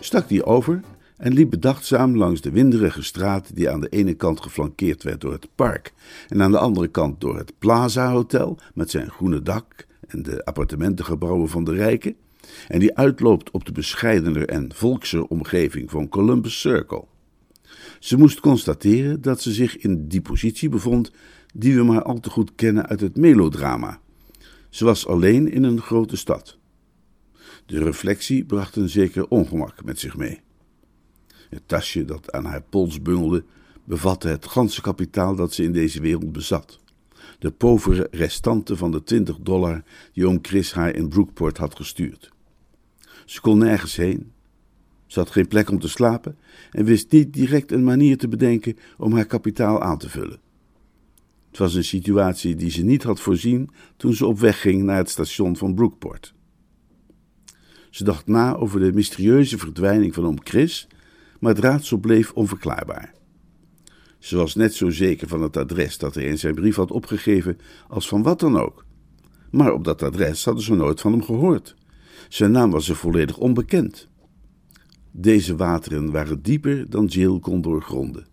stak 0.00 0.28
die 0.28 0.44
over 0.44 0.80
en 1.16 1.32
liep 1.32 1.50
bedachtzaam 1.50 2.16
langs 2.16 2.40
de 2.40 2.50
winderige 2.50 3.02
straat 3.02 3.56
die 3.56 3.70
aan 3.70 3.80
de 3.80 3.88
ene 3.88 4.14
kant 4.14 4.40
geflankeerd 4.40 5.02
werd 5.02 5.20
door 5.20 5.32
het 5.32 5.48
park 5.54 5.92
en 6.28 6.42
aan 6.42 6.50
de 6.50 6.58
andere 6.58 6.88
kant 6.88 7.20
door 7.20 7.36
het 7.36 7.52
Plaza 7.58 8.10
Hotel 8.10 8.58
met 8.74 8.90
zijn 8.90 9.10
groene 9.10 9.42
dak 9.42 9.86
en 10.06 10.22
de 10.22 10.44
appartementengebouwen 10.44 11.48
van 11.48 11.64
de 11.64 11.74
rijken 11.74 12.16
en 12.68 12.78
die 12.78 12.96
uitloopt 12.96 13.50
op 13.50 13.64
de 13.64 13.72
bescheidener 13.72 14.48
en 14.48 14.74
volkser 14.74 15.24
omgeving 15.24 15.90
van 15.90 16.08
Columbus 16.08 16.60
Circle. 16.60 17.04
Ze 17.98 18.18
moest 18.18 18.40
constateren 18.40 19.22
dat 19.22 19.42
ze 19.42 19.52
zich 19.52 19.76
in 19.76 20.08
die 20.08 20.22
positie 20.22 20.68
bevond 20.68 21.10
die 21.54 21.74
we 21.74 21.82
maar 21.82 22.02
al 22.02 22.20
te 22.20 22.30
goed 22.30 22.52
kennen 22.54 22.86
uit 22.86 23.00
het 23.00 23.16
melodrama. 23.16 24.00
Ze 24.68 24.84
was 24.84 25.06
alleen 25.06 25.52
in 25.52 25.62
een 25.62 25.80
grote 25.80 26.16
stad. 26.16 26.62
De 27.66 27.78
reflectie 27.78 28.44
bracht 28.44 28.76
een 28.76 28.88
zeker 28.88 29.28
ongemak 29.28 29.84
met 29.84 29.98
zich 29.98 30.16
mee. 30.16 30.40
Het 31.50 31.62
tasje 31.66 32.04
dat 32.04 32.32
aan 32.32 32.44
haar 32.44 32.62
pols 32.62 33.02
bungelde 33.02 33.44
bevatte 33.84 34.28
het 34.28 34.46
ganse 34.46 34.80
kapitaal 34.80 35.34
dat 35.36 35.52
ze 35.52 35.62
in 35.62 35.72
deze 35.72 36.00
wereld 36.00 36.32
bezat. 36.32 36.80
De 37.38 37.50
povere 37.50 38.08
restanten 38.10 38.76
van 38.76 38.90
de 38.90 39.02
20 39.02 39.38
dollar 39.38 39.82
die 40.12 40.26
oom 40.26 40.38
Chris 40.42 40.72
haar 40.72 40.94
in 40.94 41.08
Brookport 41.08 41.56
had 41.56 41.76
gestuurd. 41.76 42.32
Ze 43.24 43.40
kon 43.40 43.58
nergens 43.58 43.96
heen. 43.96 44.32
Ze 45.06 45.18
had 45.18 45.30
geen 45.30 45.48
plek 45.48 45.70
om 45.70 45.78
te 45.78 45.88
slapen 45.88 46.36
en 46.70 46.84
wist 46.84 47.12
niet 47.12 47.32
direct 47.32 47.72
een 47.72 47.84
manier 47.84 48.18
te 48.18 48.28
bedenken 48.28 48.76
om 48.96 49.12
haar 49.12 49.26
kapitaal 49.26 49.82
aan 49.82 49.98
te 49.98 50.08
vullen. 50.08 50.40
Het 51.48 51.58
was 51.58 51.74
een 51.74 51.84
situatie 51.84 52.54
die 52.54 52.70
ze 52.70 52.82
niet 52.82 53.02
had 53.02 53.20
voorzien 53.20 53.70
toen 53.96 54.14
ze 54.14 54.26
op 54.26 54.38
weg 54.38 54.60
ging 54.60 54.82
naar 54.82 54.96
het 54.96 55.10
station 55.10 55.56
van 55.56 55.74
Brookport. 55.74 56.33
Ze 57.94 58.04
dacht 58.04 58.26
na 58.26 58.56
over 58.56 58.80
de 58.80 58.92
mysterieuze 58.92 59.58
verdwijning 59.58 60.14
van 60.14 60.26
oom 60.26 60.38
Chris, 60.44 60.86
maar 61.40 61.54
het 61.54 61.64
raadsel 61.64 61.96
bleef 61.96 62.32
onverklaarbaar. 62.32 63.14
Ze 64.18 64.36
was 64.36 64.54
net 64.54 64.74
zo 64.74 64.90
zeker 64.90 65.28
van 65.28 65.42
het 65.42 65.56
adres 65.56 65.98
dat 65.98 66.14
hij 66.14 66.24
in 66.24 66.38
zijn 66.38 66.54
brief 66.54 66.76
had 66.76 66.90
opgegeven 66.90 67.58
als 67.88 68.08
van 68.08 68.22
wat 68.22 68.40
dan 68.40 68.58
ook. 68.58 68.84
Maar 69.50 69.72
op 69.72 69.84
dat 69.84 70.02
adres 70.02 70.44
hadden 70.44 70.62
ze 70.62 70.74
nooit 70.74 71.00
van 71.00 71.12
hem 71.12 71.22
gehoord. 71.22 71.76
Zijn 72.28 72.50
naam 72.50 72.70
was 72.70 72.88
er 72.88 72.96
volledig 72.96 73.38
onbekend. 73.38 74.08
Deze 75.10 75.56
wateren 75.56 76.10
waren 76.10 76.42
dieper 76.42 76.90
dan 76.90 77.06
Jill 77.06 77.38
kon 77.40 77.60
doorgronden. 77.60 78.26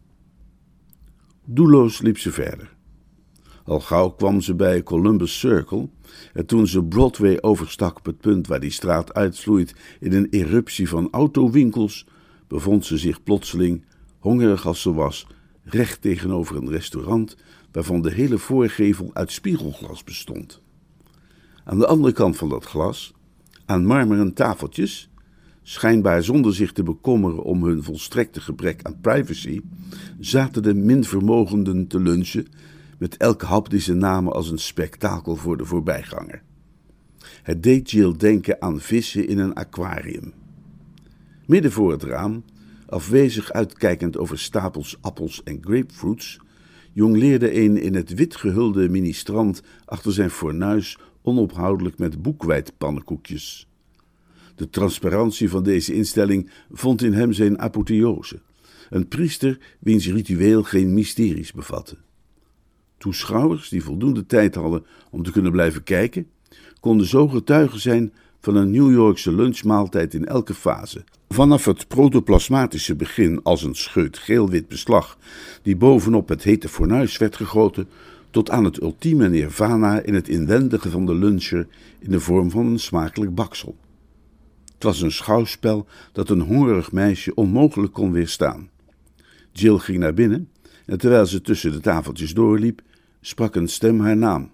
Doelloos 1.45 2.01
liep 2.01 2.17
ze 2.17 2.31
verder. 2.31 2.75
Al 3.63 3.79
gauw 3.79 4.09
kwam 4.09 4.41
ze 4.41 4.55
bij 4.55 4.83
Columbus 4.83 5.39
Circle 5.39 5.89
en 6.33 6.45
toen 6.45 6.67
ze 6.67 6.83
Broadway 6.83 7.37
overstak 7.41 7.97
op 7.97 8.05
het 8.05 8.17
punt 8.17 8.47
waar 8.47 8.59
die 8.59 8.71
straat 8.71 9.13
uitvloeit 9.13 9.75
in 9.99 10.13
een 10.13 10.27
eruptie 10.29 10.89
van 10.89 11.07
autowinkels, 11.11 12.05
bevond 12.47 12.85
ze 12.85 12.97
zich 12.97 13.23
plotseling, 13.23 13.85
hongerig 14.19 14.67
als 14.67 14.81
ze 14.81 14.93
was, 14.93 15.27
recht 15.63 16.01
tegenover 16.01 16.55
een 16.55 16.69
restaurant 16.69 17.35
waarvan 17.71 18.01
de 18.01 18.11
hele 18.11 18.37
voorgevel 18.37 19.09
uit 19.13 19.31
spiegelglas 19.31 20.03
bestond. 20.03 20.61
Aan 21.63 21.79
de 21.79 21.87
andere 21.87 22.13
kant 22.13 22.37
van 22.37 22.49
dat 22.49 22.65
glas, 22.65 23.13
aan 23.65 23.85
marmeren 23.85 24.33
tafeltjes, 24.33 25.09
schijnbaar 25.61 26.23
zonder 26.23 26.55
zich 26.55 26.71
te 26.71 26.83
bekommeren 26.83 27.43
om 27.43 27.63
hun 27.63 27.83
volstrekte 27.83 28.41
gebrek 28.41 28.83
aan 28.83 28.99
privacy, 29.01 29.61
zaten 30.19 30.63
de 30.63 30.73
minvermogenden 30.73 31.87
te 31.87 31.99
lunchen 31.99 32.47
met 33.01 33.17
elke 33.17 33.79
ze 33.79 33.93
namen 33.93 34.33
als 34.33 34.49
een 34.49 34.59
spektakel 34.59 35.35
voor 35.35 35.57
de 35.57 35.65
voorbijganger. 35.65 36.43
Het 37.43 37.63
deed 37.63 37.91
Jill 37.91 38.17
denken 38.17 38.61
aan 38.61 38.79
vissen 38.79 39.27
in 39.27 39.37
een 39.37 39.53
aquarium. 39.53 40.33
Midden 41.45 41.71
voor 41.71 41.91
het 41.91 42.03
raam, 42.03 42.43
afwezig 42.85 43.51
uitkijkend 43.51 44.17
over 44.17 44.39
stapels 44.39 44.97
appels 45.01 45.43
en 45.43 45.57
grapefruits, 45.61 46.39
jongleerde 46.93 47.55
een 47.55 47.77
in 47.77 47.95
het 47.95 48.13
wit 48.13 48.35
gehulde 48.35 48.89
ministrant 48.89 49.61
achter 49.85 50.13
zijn 50.13 50.29
fornuis 50.29 50.97
onophoudelijk 51.21 51.97
met 51.97 52.21
boekwijdpannenkoekjes. 52.21 53.67
De 54.55 54.69
transparantie 54.69 55.49
van 55.49 55.63
deze 55.63 55.93
instelling 55.93 56.49
vond 56.71 57.01
in 57.01 57.13
hem 57.13 57.33
zijn 57.33 57.59
apotheose, 57.59 58.41
een 58.89 59.07
priester 59.07 59.59
wiens 59.79 60.07
ritueel 60.07 60.63
geen 60.63 60.93
mysteries 60.93 61.51
bevatte. 61.51 61.97
Toeschouwers 63.01 63.69
die 63.69 63.83
voldoende 63.83 64.25
tijd 64.25 64.55
hadden 64.55 64.85
om 65.09 65.23
te 65.23 65.31
kunnen 65.31 65.51
blijven 65.51 65.83
kijken, 65.83 66.27
konden 66.79 67.07
zo 67.07 67.27
getuigen 67.27 67.79
zijn 67.79 68.13
van 68.39 68.55
een 68.55 68.71
New 68.71 68.91
Yorkse 68.91 69.31
lunchmaaltijd 69.31 70.13
in 70.13 70.25
elke 70.25 70.53
fase. 70.53 71.03
Vanaf 71.29 71.65
het 71.65 71.87
protoplasmatische 71.87 72.95
begin 72.95 73.43
als 73.43 73.63
een 73.63 73.75
scheut 73.75 74.17
geel-wit 74.17 74.67
beslag 74.67 75.17
die 75.61 75.75
bovenop 75.75 76.29
het 76.29 76.43
hete 76.43 76.69
fornuis 76.69 77.17
werd 77.17 77.35
gegoten, 77.35 77.87
tot 78.31 78.49
aan 78.49 78.63
het 78.63 78.81
ultieme 78.81 79.29
nirvana 79.29 80.01
in 80.01 80.13
het 80.13 80.27
inwendige 80.27 80.89
van 80.89 81.05
de 81.05 81.15
luncher 81.15 81.67
in 81.99 82.11
de 82.11 82.19
vorm 82.19 82.51
van 82.51 82.65
een 82.65 82.79
smakelijk 82.79 83.35
baksel. 83.35 83.75
Het 84.73 84.83
was 84.83 85.01
een 85.01 85.11
schouwspel 85.11 85.87
dat 86.11 86.29
een 86.29 86.41
hongerig 86.41 86.91
meisje 86.91 87.33
onmogelijk 87.33 87.93
kon 87.93 88.11
weerstaan. 88.11 88.69
Jill 89.51 89.77
ging 89.77 89.97
naar 89.97 90.13
binnen 90.13 90.49
en 90.85 90.97
terwijl 90.97 91.25
ze 91.25 91.41
tussen 91.41 91.71
de 91.71 91.79
tafeltjes 91.79 92.33
doorliep, 92.33 92.81
sprak 93.21 93.55
een 93.55 93.67
stem 93.67 93.99
haar 93.99 94.17
naam. 94.17 94.51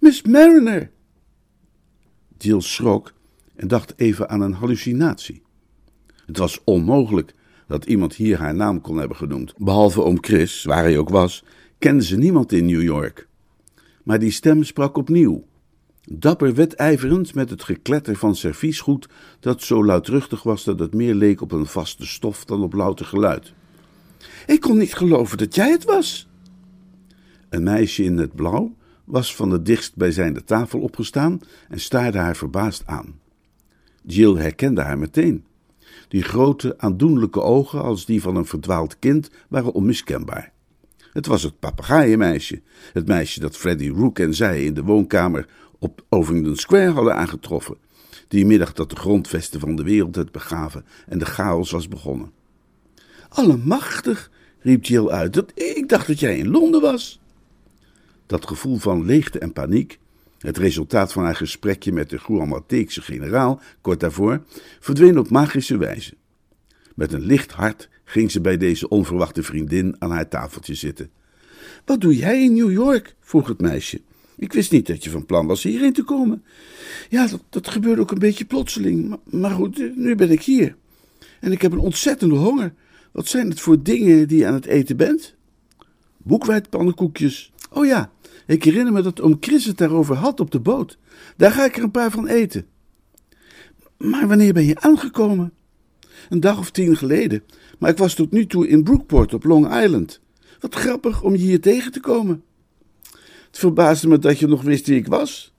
Miss 0.00 0.22
Mariner! 0.22 0.90
Jill 2.38 2.60
schrok 2.60 3.12
en 3.54 3.68
dacht 3.68 3.94
even 3.96 4.28
aan 4.28 4.40
een 4.40 4.52
hallucinatie. 4.52 5.42
Het 6.26 6.38
was 6.38 6.60
onmogelijk 6.64 7.34
dat 7.66 7.84
iemand 7.84 8.14
hier 8.14 8.38
haar 8.38 8.54
naam 8.54 8.80
kon 8.80 8.96
hebben 8.96 9.16
genoemd. 9.16 9.54
Behalve 9.56 10.02
oom 10.02 10.18
Chris, 10.20 10.64
waar 10.64 10.82
hij 10.82 10.98
ook 10.98 11.08
was, 11.08 11.44
kende 11.78 12.04
ze 12.04 12.16
niemand 12.16 12.52
in 12.52 12.66
New 12.66 12.82
York. 12.82 13.28
Maar 14.02 14.18
die 14.18 14.30
stem 14.30 14.64
sprak 14.64 14.96
opnieuw. 14.96 15.44
Dapper 16.10 16.54
wedijverend 16.54 17.34
met 17.34 17.50
het 17.50 17.62
gekletter 17.62 18.16
van 18.16 18.36
serviesgoed 18.36 19.08
dat 19.40 19.62
zo 19.62 19.84
luidruchtig 19.84 20.42
was 20.42 20.64
dat 20.64 20.78
het 20.78 20.94
meer 20.94 21.14
leek 21.14 21.40
op 21.40 21.52
een 21.52 21.66
vaste 21.66 22.06
stof 22.06 22.44
dan 22.44 22.62
op 22.62 22.72
louter 22.72 23.06
geluid. 23.06 23.52
Ik 24.46 24.60
kon 24.60 24.78
niet 24.78 24.94
geloven 24.94 25.38
dat 25.38 25.54
jij 25.54 25.70
het 25.70 25.84
was. 25.84 26.28
Een 27.48 27.62
meisje 27.62 28.02
in 28.02 28.18
het 28.18 28.34
blauw 28.34 28.74
was 29.04 29.36
van 29.36 29.50
de 29.50 29.62
dichtstbijzijnde 29.62 30.44
tafel 30.44 30.80
opgestaan 30.80 31.40
en 31.68 31.80
staarde 31.80 32.18
haar 32.18 32.36
verbaasd 32.36 32.82
aan. 32.86 33.20
Jill 34.02 34.36
herkende 34.36 34.80
haar 34.80 34.98
meteen. 34.98 35.44
Die 36.08 36.22
grote, 36.22 36.74
aandoenlijke 36.78 37.40
ogen, 37.40 37.82
als 37.82 38.06
die 38.06 38.22
van 38.22 38.36
een 38.36 38.46
verdwaald 38.46 38.98
kind, 38.98 39.30
waren 39.48 39.72
onmiskenbaar. 39.72 40.52
Het 41.12 41.26
was 41.26 41.42
het 41.42 41.58
papegaaienmeisje, 41.58 42.60
het 42.92 43.06
meisje 43.06 43.40
dat 43.40 43.56
Freddy 43.56 43.88
Rook 43.88 44.18
en 44.18 44.34
zij 44.34 44.64
in 44.64 44.74
de 44.74 44.82
woonkamer 44.82 45.48
op 45.78 46.04
Ovingdon 46.08 46.56
Square 46.56 46.90
hadden 46.90 47.14
aangetroffen, 47.14 47.76
die 48.28 48.46
middag 48.46 48.72
dat 48.72 48.90
de 48.90 48.96
grondvesten 48.96 49.60
van 49.60 49.76
de 49.76 49.82
wereld 49.82 50.14
het 50.14 50.32
begaven 50.32 50.84
en 51.06 51.18
de 51.18 51.24
chaos 51.24 51.70
was 51.70 51.88
begonnen. 51.88 52.32
Allemachtig, 53.28 54.30
riep 54.60 54.84
Jill 54.84 55.08
uit. 55.08 55.32
Dat, 55.32 55.52
ik 55.54 55.88
dacht 55.88 56.06
dat 56.06 56.20
jij 56.20 56.38
in 56.38 56.48
Londen 56.48 56.80
was. 56.80 57.20
Dat 58.26 58.46
gevoel 58.46 58.76
van 58.76 59.04
leegte 59.04 59.38
en 59.38 59.52
paniek, 59.52 59.98
het 60.38 60.58
resultaat 60.58 61.12
van 61.12 61.24
haar 61.24 61.36
gesprekje 61.36 61.92
met 61.92 62.10
de 62.10 62.18
Guamateekse 62.18 63.02
generaal 63.02 63.60
kort 63.80 64.00
daarvoor, 64.00 64.44
verdween 64.80 65.18
op 65.18 65.30
magische 65.30 65.76
wijze. 65.76 66.14
Met 66.94 67.12
een 67.12 67.24
licht 67.24 67.52
hart 67.52 67.88
ging 68.04 68.30
ze 68.30 68.40
bij 68.40 68.56
deze 68.56 68.88
onverwachte 68.88 69.42
vriendin 69.42 69.96
aan 69.98 70.10
haar 70.10 70.28
tafeltje 70.28 70.74
zitten. 70.74 71.10
Wat 71.84 72.00
doe 72.00 72.16
jij 72.16 72.42
in 72.42 72.54
New 72.54 72.72
York? 72.72 73.14
vroeg 73.20 73.48
het 73.48 73.60
meisje. 73.60 74.00
Ik 74.36 74.52
wist 74.52 74.72
niet 74.72 74.86
dat 74.86 75.04
je 75.04 75.10
van 75.10 75.26
plan 75.26 75.46
was 75.46 75.62
hierheen 75.62 75.92
te 75.92 76.04
komen. 76.04 76.44
Ja, 77.08 77.28
dat, 77.50 77.68
gebeurde 77.68 78.00
ook 78.00 78.10
een 78.10 78.18
beetje 78.18 78.44
plotseling. 78.44 79.16
Maar, 79.24 79.50
goed, 79.50 79.96
nu 79.96 80.14
ben 80.14 80.30
ik 80.30 80.42
hier. 80.42 80.76
En 81.40 81.52
ik 81.52 81.62
heb 81.62 81.72
een 81.72 81.78
ontzettende 81.78 82.34
honger. 82.34 82.74
Wat 83.12 83.28
zijn 83.28 83.48
het 83.48 83.60
voor 83.60 83.82
dingen 83.82 84.28
die 84.28 84.38
je 84.38 84.46
aan 84.46 84.54
het 84.54 84.66
eten 84.66 84.96
bent? 84.96 85.34
Boekwijdpannenkoekjes. 86.16 87.52
Oh 87.70 87.86
ja, 87.86 88.10
ik 88.46 88.64
herinner 88.64 88.92
me 88.92 89.02
dat 89.02 89.20
oom 89.20 89.36
Chris 89.40 89.64
het 89.64 89.78
daarover 89.78 90.16
had 90.16 90.40
op 90.40 90.50
de 90.50 90.60
boot. 90.60 90.98
Daar 91.36 91.50
ga 91.50 91.64
ik 91.64 91.76
er 91.76 91.82
een 91.82 91.90
paar 91.90 92.10
van 92.10 92.26
eten. 92.26 92.66
Maar 93.96 94.28
wanneer 94.28 94.52
ben 94.52 94.64
je 94.64 94.80
aangekomen? 94.80 95.52
Een 96.28 96.40
dag 96.40 96.58
of 96.58 96.70
tien 96.70 96.96
geleden. 96.96 97.42
Maar 97.78 97.90
ik 97.90 97.98
was 97.98 98.14
tot 98.14 98.32
nu 98.32 98.46
toe 98.46 98.68
in 98.68 98.82
Brookport 98.82 99.34
op 99.34 99.44
Long 99.44 99.82
Island. 99.82 100.20
Wat 100.60 100.74
grappig 100.74 101.22
om 101.22 101.32
je 101.32 101.42
hier 101.42 101.60
tegen 101.60 101.92
te 101.92 102.00
komen. 102.00 102.42
Het 103.46 103.58
verbaasde 103.58 104.08
me 104.08 104.18
dat 104.18 104.38
je 104.38 104.46
nog 104.46 104.62
wist 104.62 104.86
wie 104.86 104.96
ik 104.96 105.06
was. 105.06 105.54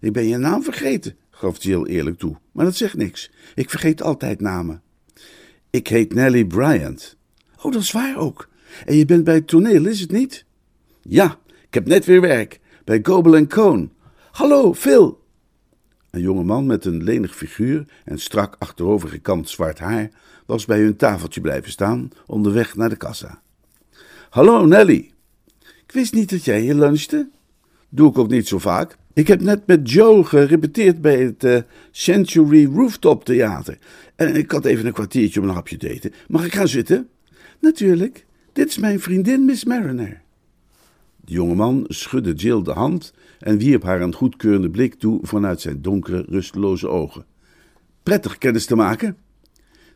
Ik 0.00 0.12
ben 0.12 0.26
je 0.26 0.36
naam 0.36 0.62
vergeten, 0.62 1.16
gaf 1.30 1.62
Jill 1.62 1.84
eerlijk 1.84 2.18
toe. 2.18 2.36
Maar 2.52 2.64
dat 2.64 2.76
zegt 2.76 2.96
niks. 2.96 3.30
Ik 3.54 3.70
vergeet 3.70 4.02
altijd 4.02 4.40
namen. 4.40 4.82
Ik 5.70 5.86
heet 5.86 6.14
Nellie 6.14 6.46
Bryant. 6.46 7.16
Oh, 7.62 7.72
dat 7.72 7.82
is 7.82 7.92
waar 7.92 8.16
ook. 8.16 8.48
En 8.84 8.96
je 8.96 9.04
bent 9.04 9.24
bij 9.24 9.34
het 9.34 9.46
toneel, 9.46 9.86
is 9.86 10.00
het 10.00 10.10
niet? 10.10 10.44
Ja, 11.02 11.38
ik 11.70 11.76
heb 11.76 11.86
net 11.86 12.04
weer 12.04 12.20
werk. 12.20 12.60
Bij 12.84 13.00
Gobel 13.02 13.46
Cohn. 13.46 13.92
Hallo, 14.30 14.74
Phil. 14.74 15.24
Een 16.10 16.20
jonge 16.20 16.44
man 16.44 16.66
met 16.66 16.84
een 16.84 17.02
lenig 17.02 17.36
figuur 17.36 17.84
en 18.04 18.18
strak 18.18 18.56
achterover 18.58 19.08
gekamd 19.08 19.48
zwart 19.48 19.78
haar 19.78 20.10
was 20.46 20.64
bij 20.64 20.80
hun 20.80 20.96
tafeltje 20.96 21.40
blijven 21.40 21.70
staan 21.70 22.10
onderweg 22.26 22.76
naar 22.76 22.88
de 22.88 22.96
kassa. 22.96 23.42
Hallo, 24.30 24.66
Nelly. 24.66 25.10
Ik 25.60 25.92
wist 25.92 26.12
niet 26.12 26.30
dat 26.30 26.44
jij 26.44 26.60
hier 26.60 26.74
lunchte. 26.74 27.28
Doe 27.88 28.10
ik 28.10 28.18
ook 28.18 28.30
niet 28.30 28.48
zo 28.48 28.58
vaak. 28.58 28.96
Ik 29.12 29.26
heb 29.26 29.40
net 29.40 29.66
met 29.66 29.90
Joe 29.90 30.24
gerepeteerd 30.24 31.00
bij 31.00 31.22
het 31.22 31.44
uh, 31.44 31.58
Century 31.90 32.64
Rooftop 32.74 33.24
Theater. 33.24 33.78
En 34.16 34.36
ik 34.36 34.50
had 34.50 34.64
even 34.64 34.86
een 34.86 34.92
kwartiertje 34.92 35.40
om 35.40 35.48
een 35.48 35.54
hapje 35.54 35.76
te 35.76 35.88
eten. 35.88 36.12
Mag 36.28 36.44
ik 36.44 36.54
gaan 36.54 36.68
zitten? 36.68 37.08
Natuurlijk. 37.60 38.26
Dit 38.52 38.68
is 38.68 38.78
mijn 38.78 39.00
vriendin 39.00 39.44
Miss 39.44 39.64
Mariner. 39.64 40.22
De 41.30 41.36
jongeman 41.36 41.84
schudde 41.88 42.32
Jill 42.32 42.62
de 42.62 42.72
hand 42.72 43.12
en 43.38 43.58
wierp 43.58 43.82
haar 43.82 44.00
een 44.00 44.14
goedkeurende 44.14 44.70
blik 44.70 44.94
toe 44.94 45.18
vanuit 45.22 45.60
zijn 45.60 45.82
donkere, 45.82 46.24
rusteloze 46.28 46.88
ogen. 46.88 47.24
Prettig 48.02 48.38
kennis 48.38 48.66
te 48.66 48.76
maken. 48.76 49.16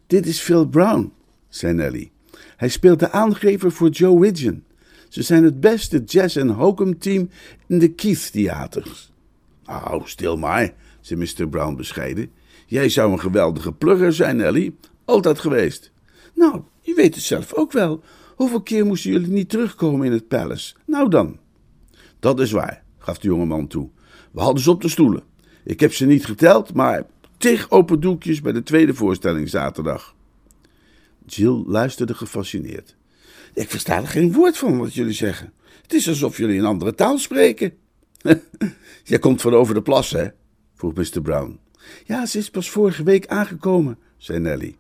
Dit 0.06 0.26
is 0.26 0.40
Phil 0.40 0.66
Brown, 0.66 1.12
zei 1.48 1.72
Nelly. 1.72 2.10
Hij 2.56 2.68
speelt 2.68 2.98
de 2.98 3.10
aangever 3.10 3.72
voor 3.72 3.88
Joe 3.88 4.20
Widgeon. 4.20 4.64
Ze 5.08 5.22
zijn 5.22 5.44
het 5.44 5.60
beste 5.60 6.02
jazz- 6.04 6.36
en 6.36 6.48
hokum-team 6.48 7.28
in 7.66 7.78
de 7.78 7.88
Keith-theaters. 7.88 9.12
Nou, 9.64 10.02
stil 10.04 10.36
maar, 10.36 10.74
zei 11.00 11.20
Mr. 11.20 11.48
Brown 11.48 11.76
bescheiden. 11.76 12.30
Jij 12.66 12.88
zou 12.88 13.12
een 13.12 13.20
geweldige 13.20 13.72
plugger 13.72 14.12
zijn, 14.12 14.36
Nelly. 14.36 14.74
Altijd 15.04 15.38
geweest. 15.38 15.90
Nou, 16.34 16.62
je 16.80 16.94
weet 16.94 17.14
het 17.14 17.24
zelf 17.24 17.54
ook 17.54 17.72
wel. 17.72 18.02
Hoeveel 18.34 18.62
keer 18.62 18.86
moesten 18.86 19.10
jullie 19.10 19.28
niet 19.28 19.48
terugkomen 19.48 20.06
in 20.06 20.12
het 20.12 20.28
palace? 20.28 20.74
Nou 20.86 21.08
dan. 21.10 21.38
Dat 22.18 22.40
is 22.40 22.50
waar, 22.50 22.82
gaf 22.98 23.18
de 23.18 23.28
jonge 23.28 23.46
man 23.46 23.66
toe. 23.66 23.88
We 24.32 24.40
hadden 24.40 24.62
ze 24.62 24.70
op 24.70 24.82
de 24.82 24.88
stoelen. 24.88 25.22
Ik 25.64 25.80
heb 25.80 25.92
ze 25.92 26.06
niet 26.06 26.24
geteld, 26.24 26.74
maar 26.74 27.06
tig 27.36 27.70
open 27.70 28.00
doekjes 28.00 28.40
bij 28.40 28.52
de 28.52 28.62
tweede 28.62 28.94
voorstelling 28.94 29.48
zaterdag. 29.48 30.14
Jill 31.26 31.62
luisterde 31.66 32.14
gefascineerd. 32.14 32.96
Ik 33.54 33.70
versta 33.70 33.96
er 33.96 34.08
geen 34.08 34.32
woord 34.32 34.58
van 34.58 34.78
wat 34.78 34.94
jullie 34.94 35.12
zeggen. 35.12 35.52
Het 35.82 35.92
is 35.92 36.08
alsof 36.08 36.36
jullie 36.36 36.58
een 36.58 36.64
andere 36.64 36.94
taal 36.94 37.18
spreken. 37.18 37.72
Jij 39.04 39.18
komt 39.18 39.40
van 39.40 39.54
over 39.54 39.74
de 39.74 39.82
plas, 39.82 40.10
hè? 40.10 40.28
vroeg 40.74 40.94
Mr. 40.94 41.22
Brown. 41.22 41.58
Ja, 42.04 42.26
ze 42.26 42.38
is 42.38 42.50
pas 42.50 42.70
vorige 42.70 43.02
week 43.02 43.26
aangekomen, 43.26 43.98
zei 44.16 44.38
Nelly. 44.38 44.76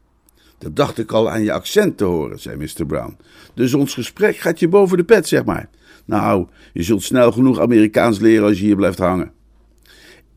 Dat 0.64 0.76
dacht 0.76 0.98
ik 0.98 1.12
al 1.12 1.30
aan 1.30 1.42
je 1.42 1.52
accent 1.52 1.96
te 1.96 2.04
horen, 2.04 2.40
zei 2.40 2.56
Mr. 2.56 2.86
Brown. 2.86 3.16
Dus 3.54 3.74
ons 3.74 3.94
gesprek 3.94 4.36
gaat 4.36 4.58
je 4.58 4.68
boven 4.68 4.96
de 4.96 5.04
pet, 5.04 5.28
zeg 5.28 5.44
maar. 5.44 5.68
Nou, 6.04 6.46
je 6.72 6.82
zult 6.82 7.02
snel 7.02 7.32
genoeg 7.32 7.60
Amerikaans 7.60 8.18
leren 8.18 8.46
als 8.46 8.58
je 8.58 8.64
hier 8.64 8.76
blijft 8.76 8.98
hangen. 8.98 9.32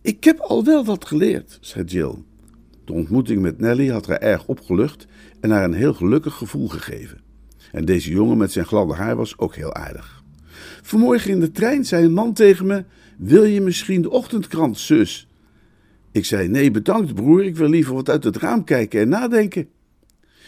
Ik 0.02 0.24
heb 0.24 0.40
al 0.40 0.64
wel 0.64 0.86
wat 0.86 1.06
geleerd, 1.06 1.58
zei 1.62 1.86
Jill. 1.86 2.16
De 2.86 2.94
ontmoeting 2.94 3.42
met 3.42 3.60
Nelly 3.60 3.88
had 3.88 4.08
haar 4.08 4.18
erg 4.18 4.48
opgelucht 4.48 5.08
en 5.40 5.50
haar 5.50 5.64
een 5.64 5.74
heel 5.74 5.94
gelukkig 5.94 6.34
gevoel 6.34 6.68
gegeven. 6.68 7.22
En 7.72 7.86
deze 7.86 8.12
jongen 8.12 8.38
met 8.38 8.52
zijn 8.52 8.66
gladde 8.66 8.94
haar 8.94 9.16
was 9.16 9.38
ook 9.38 9.56
heel 9.56 9.74
aardig. 9.74 10.24
Vanmorgen 10.82 11.32
in 11.32 11.40
de 11.40 11.52
trein 11.52 11.86
zei 11.86 12.06
een 12.06 12.14
man 12.14 12.34
tegen 12.34 12.66
me: 12.66 12.84
Wil 13.18 13.44
je 13.44 13.62
misschien 13.62 14.02
de 14.02 14.10
ochtendkrant, 14.10 14.80
zus? 14.80 15.28
Ik 16.12 16.26
zei: 16.26 16.48
Nee, 16.48 16.72
bedankt, 16.72 17.16
broer. 17.16 17.44
Ik 17.44 17.56
wil 17.56 17.70
liever 17.70 17.94
wat 17.94 18.10
uit 18.10 18.24
het 18.24 18.38
raam 18.38 18.64
kijken 18.64 19.02
en 19.02 19.10
nadenken. 19.10 19.68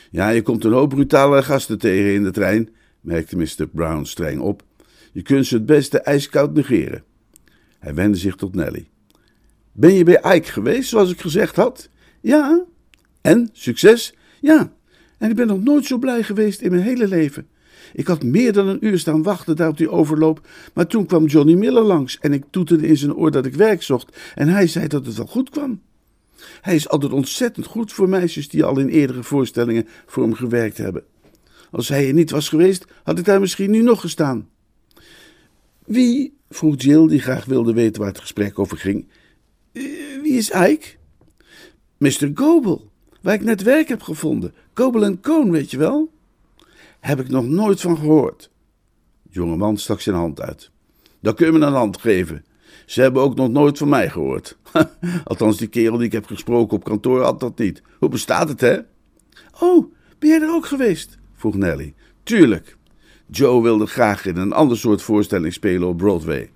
Ja, 0.10 0.30
je 0.30 0.42
komt 0.42 0.64
een 0.64 0.72
hoop 0.72 0.90
brutale 0.90 1.44
gasten 1.44 1.78
tegen 1.78 2.14
in 2.14 2.24
de 2.24 2.32
trein, 2.32 2.70
merkte 3.02 3.38
Mr. 3.38 3.68
Brown 3.72 4.04
streng 4.04 4.40
op. 4.40 4.64
Je 5.12 5.22
kunt 5.22 5.46
ze 5.46 5.56
het 5.56 5.66
beste 5.66 6.00
ijskoud 6.00 6.54
negeren. 6.54 7.04
Hij 7.80 7.94
wendde 7.94 8.18
zich 8.18 8.36
tot 8.36 8.56
Nelly. 8.56 8.88
Ben 9.72 9.94
je 9.94 10.04
bij 10.04 10.36
Ike 10.36 10.52
geweest, 10.52 10.90
zoals 10.90 11.12
ik 11.12 11.22
gezegd 11.22 11.56
had? 11.56 11.90
Ja. 12.22 12.66
En? 13.22 13.50
Succes? 13.54 14.16
Ja. 14.42 14.72
En 15.18 15.30
ik 15.30 15.36
ben 15.36 15.48
nog 15.48 15.64
nooit 15.64 15.86
zo 15.86 15.98
blij 15.98 16.24
geweest 16.24 16.62
in 16.62 16.72
mijn 16.72 16.84
hele 16.84 17.08
leven. 17.08 17.48
Ik 17.94 18.08
had 18.08 18.24
meer 18.24 18.54
dan 18.54 18.68
een 18.68 18.86
uur 18.86 19.00
staan 19.00 19.24
wachten 19.24 19.56
daar 19.56 19.70
op 19.70 19.78
die 19.78 19.90
overloop, 19.90 20.48
maar 20.74 20.88
toen 20.88 21.06
kwam 21.06 21.26
Johnny 21.26 21.54
Miller 21.54 21.84
langs 21.84 22.20
en 22.20 22.34
ik 22.34 22.44
toeterde 22.50 22.88
in 22.88 22.98
zijn 22.98 23.16
oor 23.16 23.32
dat 23.32 23.46
ik 23.46 23.54
werk 23.54 23.84
zocht 23.84 24.18
en 24.36 24.48
hij 24.48 24.68
zei 24.68 24.88
dat 24.88 25.06
het 25.06 25.16
wel 25.16 25.26
goed 25.26 25.50
kwam. 25.50 25.82
Hij 26.62 26.76
is 26.76 26.90
altijd 26.90 27.12
ontzettend 27.12 27.66
goed 27.66 27.94
voor 27.94 28.10
meisjes 28.10 28.50
die 28.50 28.64
al 28.64 28.80
in 28.80 28.88
eerdere 28.88 29.24
voorstellingen 29.24 29.88
voor 30.06 30.24
hem 30.24 30.34
gewerkt 30.34 30.78
hebben. 30.78 31.04
Als 31.72 31.88
hij 31.88 32.08
er 32.08 32.14
niet 32.14 32.32
was 32.32 32.50
geweest, 32.50 32.86
had 33.04 33.20
ik 33.20 33.26
daar 33.26 33.40
misschien 33.40 33.72
nu 33.72 33.82
nog 33.82 34.02
gestaan. 34.02 34.50
Wie, 35.86 36.38
vroeg 36.50 36.82
Jill, 36.82 37.08
die 37.08 37.22
graag 37.22 37.46
wilde 37.46 37.74
weten 37.74 38.02
waar 38.02 38.12
het 38.12 38.20
gesprek 38.20 38.60
over 38.60 38.78
ging, 38.78 39.08
eh, 39.72 39.84
wie 40.22 40.34
is 40.34 40.50
Ike? 40.50 40.88
Mr. 41.98 42.32
Gobel, 42.34 42.92
waar 43.22 43.34
ik 43.34 43.44
net 43.44 43.62
werk 43.62 43.88
heb 43.88 44.02
gevonden. 44.02 44.54
Gobel 44.74 45.20
Cohn, 45.20 45.52
weet 45.52 45.72
je 45.72 45.78
wel? 45.78 46.12
Heb 47.00 47.20
ik 47.20 47.30
nog 47.30 47.46
nooit 47.46 47.82
van 47.82 47.98
gehoord. 47.98 48.52
De 49.22 49.30
jonge 49.32 49.56
man 49.56 49.78
stak 49.78 50.02
zijn 50.02 50.16
hand 50.16 50.42
uit. 50.42 50.72
Dan 51.20 51.36
kun 51.36 51.46
je 51.46 51.52
me 51.52 51.66
een 51.66 51.74
hand 51.74 51.98
geven. 51.98 52.46
Ze 52.90 53.02
hebben 53.02 53.22
ook 53.22 53.36
nog 53.36 53.50
nooit 53.50 53.78
van 53.78 53.90
mij 53.90 54.10
gehoord. 54.10 54.58
Althans, 55.24 55.58
die 55.58 55.68
kerel 55.68 55.98
die 55.98 56.06
ik 56.06 56.12
heb 56.12 56.26
gesproken 56.26 56.78
op 56.78 56.84
kantoor 56.84 57.22
had 57.22 57.40
dat 57.40 57.58
niet. 57.58 57.82
Hoe 58.00 58.10
bestaat 58.10 58.50
het, 58.50 58.62
hè? 58.62 58.78
Oh, 59.60 59.94
ben 60.20 60.30
jij 60.30 60.42
er 60.42 60.54
ook 60.54 60.66
geweest? 60.66 61.18
vroeg 61.36 61.56
Nelly. 61.56 61.94
Tuurlijk. 62.24 62.78
Joe 63.28 63.64
wilde 63.64 63.86
graag 63.86 64.26
in 64.26 64.38
een 64.38 64.54
ander 64.54 64.78
soort 64.78 65.02
voorstelling 65.02 65.54
spelen 65.54 65.88
op 65.88 65.98
Broadway. 65.98 66.50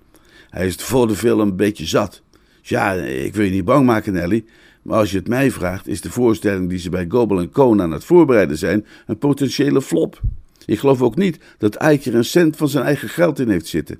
Hij 0.50 0.66
is 0.66 0.72
het 0.72 0.82
voor 0.82 1.08
de 1.08 1.16
film 1.16 1.40
een 1.40 1.56
beetje 1.56 1.86
zat. 1.86 2.22
Ja, 2.62 2.92
ik 2.92 3.34
wil 3.34 3.44
je 3.44 3.50
niet 3.50 3.64
bang 3.64 3.86
maken, 3.86 4.12
Nelly. 4.12 4.44
Maar 4.82 4.98
als 4.98 5.10
je 5.10 5.18
het 5.18 5.28
mij 5.28 5.50
vraagt, 5.50 5.86
is 5.86 6.00
de 6.00 6.10
voorstelling 6.10 6.68
die 6.68 6.78
ze 6.78 6.90
bij 6.90 7.06
Gobel 7.08 7.48
Cohn 7.48 7.80
aan 7.80 7.92
het 7.92 8.04
voorbereiden 8.04 8.58
zijn 8.58 8.86
een 9.06 9.18
potentiële 9.18 9.82
flop. 9.82 10.20
Ik 10.66 10.78
geloof 10.78 11.02
ook 11.02 11.16
niet 11.16 11.38
dat 11.58 11.74
Ike 11.74 12.10
er 12.10 12.16
een 12.16 12.24
cent 12.24 12.56
van 12.56 12.68
zijn 12.68 12.84
eigen 12.84 13.08
geld 13.08 13.38
in 13.38 13.48
heeft 13.48 13.66
zitten. 13.66 13.98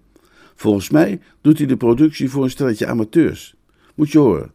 Volgens 0.55 0.91
mij 0.91 1.21
doet 1.41 1.59
hij 1.59 1.67
de 1.67 1.77
productie 1.77 2.31
voor 2.31 2.45
een 2.45 2.51
stelletje 2.51 2.87
amateurs. 2.87 3.55
Moet 3.95 4.11
je 4.11 4.19
horen. 4.19 4.53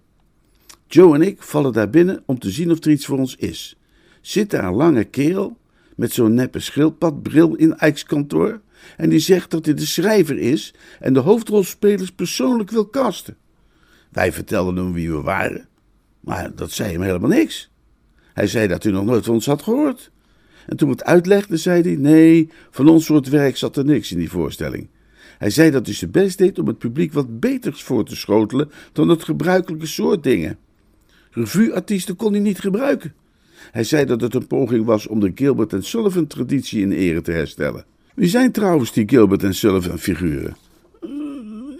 Joe 0.88 1.15
en 1.15 1.21
ik 1.21 1.41
vallen 1.41 1.73
daar 1.73 1.89
binnen 1.89 2.23
om 2.25 2.39
te 2.39 2.49
zien 2.49 2.71
of 2.71 2.83
er 2.83 2.91
iets 2.91 3.05
voor 3.05 3.17
ons 3.17 3.35
is. 3.35 3.77
Zit 4.21 4.49
daar 4.49 4.63
een 4.63 4.73
lange 4.73 5.03
kerel 5.03 5.57
met 5.95 6.12
zo'n 6.12 6.33
neppe 6.33 6.59
schildpadbril 6.59 7.55
in 7.55 7.75
Ike's 7.79 8.03
kantoor 8.03 8.62
en 8.97 9.09
die 9.09 9.19
zegt 9.19 9.51
dat 9.51 9.65
hij 9.65 9.73
de 9.73 9.85
schrijver 9.85 10.38
is 10.38 10.73
en 10.99 11.13
de 11.13 11.19
hoofdrolspelers 11.19 12.12
persoonlijk 12.12 12.71
wil 12.71 12.89
casten. 12.89 13.38
Wij 14.09 14.33
vertelden 14.33 14.75
hem 14.75 14.93
wie 14.93 15.12
we 15.12 15.21
waren, 15.21 15.67
maar 16.19 16.55
dat 16.55 16.71
zei 16.71 16.91
hem 16.91 17.01
helemaal 17.01 17.29
niks. 17.29 17.71
Hij 18.33 18.47
zei 18.47 18.67
dat 18.67 18.83
hij 18.83 18.91
nog 18.91 19.05
nooit 19.05 19.25
van 19.25 19.33
ons 19.33 19.45
had 19.45 19.62
gehoord. 19.62 20.12
En 20.65 20.77
toen 20.77 20.88
we 20.89 20.93
het 20.93 21.03
uitlegden, 21.03 21.59
zei 21.59 21.81
hij: 21.81 21.95
Nee, 21.95 22.49
van 22.71 22.88
ons 22.88 23.05
soort 23.05 23.29
werk 23.29 23.57
zat 23.57 23.77
er 23.77 23.85
niks 23.85 24.12
in 24.12 24.17
die 24.17 24.29
voorstelling. 24.29 24.89
Hij 25.39 25.49
zei 25.49 25.71
dat 25.71 25.86
hij 25.86 25.95
zijn 25.95 26.12
best 26.12 26.38
deed 26.38 26.60
om 26.60 26.67
het 26.67 26.78
publiek 26.78 27.13
wat 27.13 27.39
beters 27.39 27.84
voor 27.84 28.06
te 28.06 28.15
schotelen 28.15 28.71
dan 28.91 29.10
het 29.10 29.23
gebruikelijke 29.23 29.86
soort 29.86 30.23
dingen. 30.23 30.58
Revueartiesten 31.32 32.15
kon 32.15 32.32
hij 32.32 32.41
niet 32.41 32.60
gebruiken. 32.60 33.13
Hij 33.71 33.84
zei 33.84 34.06
dat 34.06 34.21
het 34.21 34.34
een 34.34 34.47
poging 34.47 34.86
was 34.86 35.08
om 35.08 35.19
de 35.19 35.32
Gilbert 35.36 35.73
en 35.73 35.84
Sullivan 35.84 36.28
traditie 36.28 36.82
in 36.82 36.91
ere 36.91 37.21
te 37.21 37.32
herstellen. 37.32 37.86
Wie 38.15 38.28
zijn 38.28 38.52
trouwens 38.52 38.93
die 38.93 39.10
Gilbert 39.10 39.43
en 39.43 39.54
Sullivan 39.54 39.99
figuren? 39.99 40.56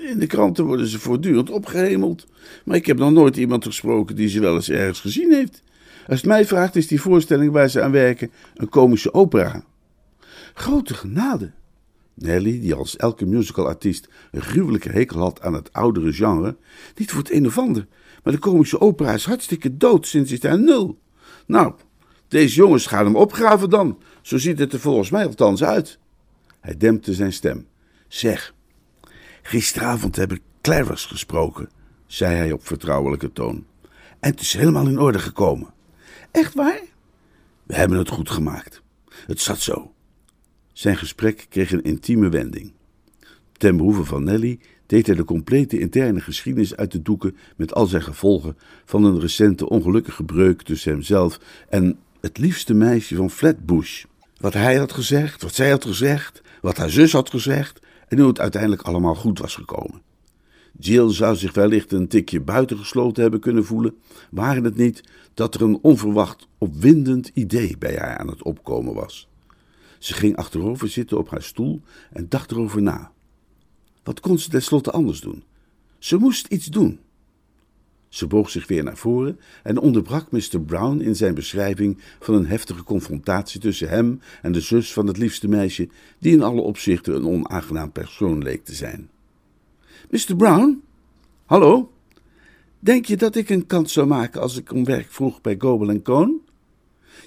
In 0.10 0.20
de 0.20 0.28
kranten 0.28 0.66
worden 0.66 0.88
ze 0.88 1.00
voortdurend 1.00 1.50
opgehemeld, 1.50 2.28
maar 2.66 2.76
ik 2.76 2.86
heb 2.86 2.98
nog 2.98 3.12
nooit 3.12 3.38
iemand 3.38 3.66
gesproken 3.66 4.16
die 4.16 4.30
ze 4.30 4.40
wel 4.40 4.56
eens 4.56 4.70
ergens 4.70 5.00
gezien 5.00 5.34
heeft. 5.34 5.64
Als 6.08 6.18
het 6.18 6.26
mij 6.26 6.46
vraagt, 6.46 6.76
is 6.76 6.88
die 6.88 7.02
voorstelling 7.02 7.52
waar 7.52 7.70
ze 7.70 7.82
aan 7.82 7.92
werken 7.92 8.32
een 8.56 8.70
komische 8.70 9.14
opera. 9.14 9.64
Grote 10.54 10.94
genade. 10.94 11.52
Nelly, 12.22 12.60
die 12.60 12.74
als 12.74 12.98
elke 12.98 13.26
musicalartiest 13.26 14.10
een 14.32 14.42
gruwelijke 14.42 14.90
hekel 14.90 15.20
had 15.20 15.42
aan 15.42 15.54
het 15.54 15.74
oudere 15.74 16.14
genre, 16.14 16.58
niet 16.96 17.12
voor 17.12 17.20
het 17.20 17.32
een 17.32 17.46
of 17.46 17.58
ander, 17.58 17.88
maar 18.24 18.34
de 18.34 18.40
komische 18.40 18.82
opera 18.82 19.14
is 19.14 19.26
hartstikke 19.26 19.78
dood 19.78 20.08
sinds 20.08 20.32
is 20.32 20.40
daar 20.40 20.60
nul. 20.60 21.00
Nou, 21.46 21.74
deze 22.28 22.56
jongens 22.56 22.86
gaan 22.86 23.06
hem 23.06 23.16
opgraven 23.16 23.70
dan. 23.70 24.02
Zo 24.22 24.38
ziet 24.38 24.60
het 24.60 24.74
er 24.74 24.80
volgens 24.80 25.10
mij 25.10 25.26
althans 25.26 25.64
uit. 25.64 26.00
Hij 26.60 26.78
dempte 26.78 27.14
zijn 27.14 27.34
stem. 27.34 27.68
Zeg, 28.08 28.54
gisteravond 29.42 30.16
heb 30.16 30.32
ik 30.32 30.42
gesproken, 30.62 31.70
zei 32.06 32.36
hij 32.36 32.52
op 32.52 32.68
vertrouwelijke 32.68 33.32
toon. 33.32 33.66
En 34.20 34.32
het 34.32 34.40
is 34.42 34.54
helemaal 34.54 34.88
in 34.88 35.00
orde 35.00 35.20
gekomen. 35.20 35.74
Echt 36.32 36.54
waar? 36.54 36.82
We 37.64 37.76
hebben 37.76 37.98
het 37.98 38.10
goed 38.10 38.30
gemaakt. 38.30 38.82
Het 39.28 39.42
zat 39.42 39.60
zo. 39.60 39.94
Zijn 40.80 40.98
gesprek 40.98 41.46
kreeg 41.50 41.72
een 41.72 41.84
intieme 41.84 42.30
wending. 42.30 42.72
Ten 43.52 43.78
behoeve 43.78 44.04
van 44.04 44.24
Nelly 44.24 44.60
deed 44.86 45.06
hij 45.06 45.16
de 45.16 45.24
complete 45.24 45.80
interne 45.80 46.22
geschiedenis 46.22 46.76
uit 46.76 46.92
de 46.92 47.02
doeken 47.02 47.36
met 47.56 47.74
al 47.74 47.86
zijn 47.86 48.02
gevolgen 48.02 48.58
van 48.86 49.04
een 49.04 49.20
recente 49.20 49.70
ongelukkige 49.70 50.24
breuk 50.24 50.62
tussen 50.62 50.92
hemzelf 50.92 51.40
en 51.70 52.00
het 52.22 52.38
liefste 52.38 52.74
meisje 52.74 53.16
van 53.16 53.30
Flatbush. 53.30 54.04
Wat 54.38 54.54
hij 54.54 54.76
had 54.76 54.92
gezegd, 54.92 55.42
wat 55.42 55.56
zij 55.56 55.70
had 55.70 55.86
gezegd, 55.86 56.42
wat 56.62 56.78
haar 56.78 56.90
zus 56.90 57.12
had 57.12 57.30
gezegd 57.30 57.80
en 58.08 58.20
hoe 58.20 58.28
het 58.28 58.40
uiteindelijk 58.40 58.82
allemaal 58.82 59.16
goed 59.16 59.40
was 59.40 59.56
gekomen. 59.56 60.02
Jill 60.78 61.14
zou 61.14 61.36
zich 61.36 61.54
wellicht 61.54 61.92
een 61.92 62.08
tikje 62.08 62.42
buitengesloten 62.42 63.22
hebben 63.22 63.40
kunnen 63.40 63.66
voelen, 63.66 63.96
waren 64.32 64.64
het 64.64 64.76
niet 64.76 65.04
dat 65.34 65.56
er 65.56 65.62
een 65.62 65.80
onverwacht 65.82 66.48
opwindend 66.58 67.32
idee 67.34 67.78
bij 67.78 67.98
haar 67.98 68.18
aan 68.18 68.28
het 68.28 68.44
opkomen 68.44 68.94
was. 68.94 69.30
Ze 70.00 70.14
ging 70.14 70.36
achterover 70.36 70.90
zitten 70.90 71.18
op 71.18 71.30
haar 71.30 71.44
stoel 71.44 71.82
en 72.12 72.26
dacht 72.30 72.52
erover 72.52 72.82
na. 72.82 73.12
Wat 74.04 74.20
kon 74.20 74.40
ze 74.40 74.50
tenslotte 74.50 74.92
anders 74.92 75.22
doen? 75.22 75.44
Ze 75.98 76.18
moest 76.18 76.48
iets 76.48 76.66
doen. 76.66 77.00
Ze 78.10 78.28
boog 78.28 78.50
zich 78.50 78.68
weer 78.68 78.84
naar 78.84 78.98
voren 78.98 79.40
en 79.64 79.78
onderbrak 79.78 80.32
Mr. 80.32 80.62
Brown 80.66 81.00
in 81.00 81.16
zijn 81.16 81.34
beschrijving 81.34 81.98
van 82.20 82.36
een 82.36 82.46
heftige 82.46 82.84
confrontatie 82.84 83.60
tussen 83.60 83.90
hem 83.90 84.22
en 84.42 84.52
de 84.52 84.62
zus 84.62 84.94
van 84.94 85.08
het 85.08 85.18
liefste 85.18 85.48
meisje, 85.48 85.90
die 86.20 86.34
in 86.34 86.42
alle 86.42 86.62
opzichten 86.62 87.16
een 87.16 87.28
onaangenaam 87.28 87.92
persoon 87.92 88.44
leek 88.44 88.66
te 88.66 88.76
zijn. 88.76 89.10
Mr. 90.10 90.36
Brown? 90.36 90.82
Hallo? 91.46 91.92
Denk 92.80 93.06
je 93.06 93.18
dat 93.18 93.36
ik 93.36 93.50
een 93.50 93.66
kans 93.66 93.94
zou 93.94 94.08
maken 94.08 94.42
als 94.42 94.58
ik 94.58 94.74
om 94.74 94.86
werk 94.86 95.12
vroeg 95.12 95.42
bij 95.42 95.56
Gobel 95.58 96.02
Cohn? 96.02 96.42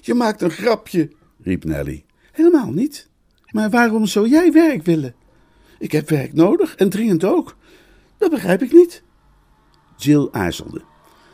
Je 0.01 0.13
maakt 0.13 0.41
een 0.41 0.51
grapje, 0.51 1.11
riep 1.41 1.63
Nelly. 1.63 2.05
Helemaal 2.33 2.71
niet. 2.71 3.09
Maar 3.51 3.69
waarom 3.69 4.05
zou 4.05 4.29
jij 4.29 4.51
werk 4.51 4.83
willen? 4.83 5.15
Ik 5.79 5.91
heb 5.91 6.09
werk 6.09 6.33
nodig 6.33 6.75
en 6.75 6.89
dringend 6.89 7.23
ook. 7.23 7.57
Dat 8.17 8.29
begrijp 8.29 8.61
ik 8.61 8.73
niet. 8.73 9.03
Jill 9.97 10.27
aarzelde. 10.31 10.81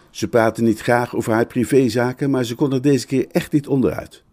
Ze 0.09 0.27
praatte 0.27 0.61
niet 0.61 0.79
graag 0.79 1.15
over 1.15 1.33
haar 1.33 1.45
privézaken, 1.45 2.29
maar 2.29 2.43
ze 2.43 2.55
kon 2.55 2.73
er 2.73 2.81
deze 2.81 3.05
keer 3.05 3.27
echt 3.31 3.51
niet 3.51 3.67
onderuit. 3.67 4.23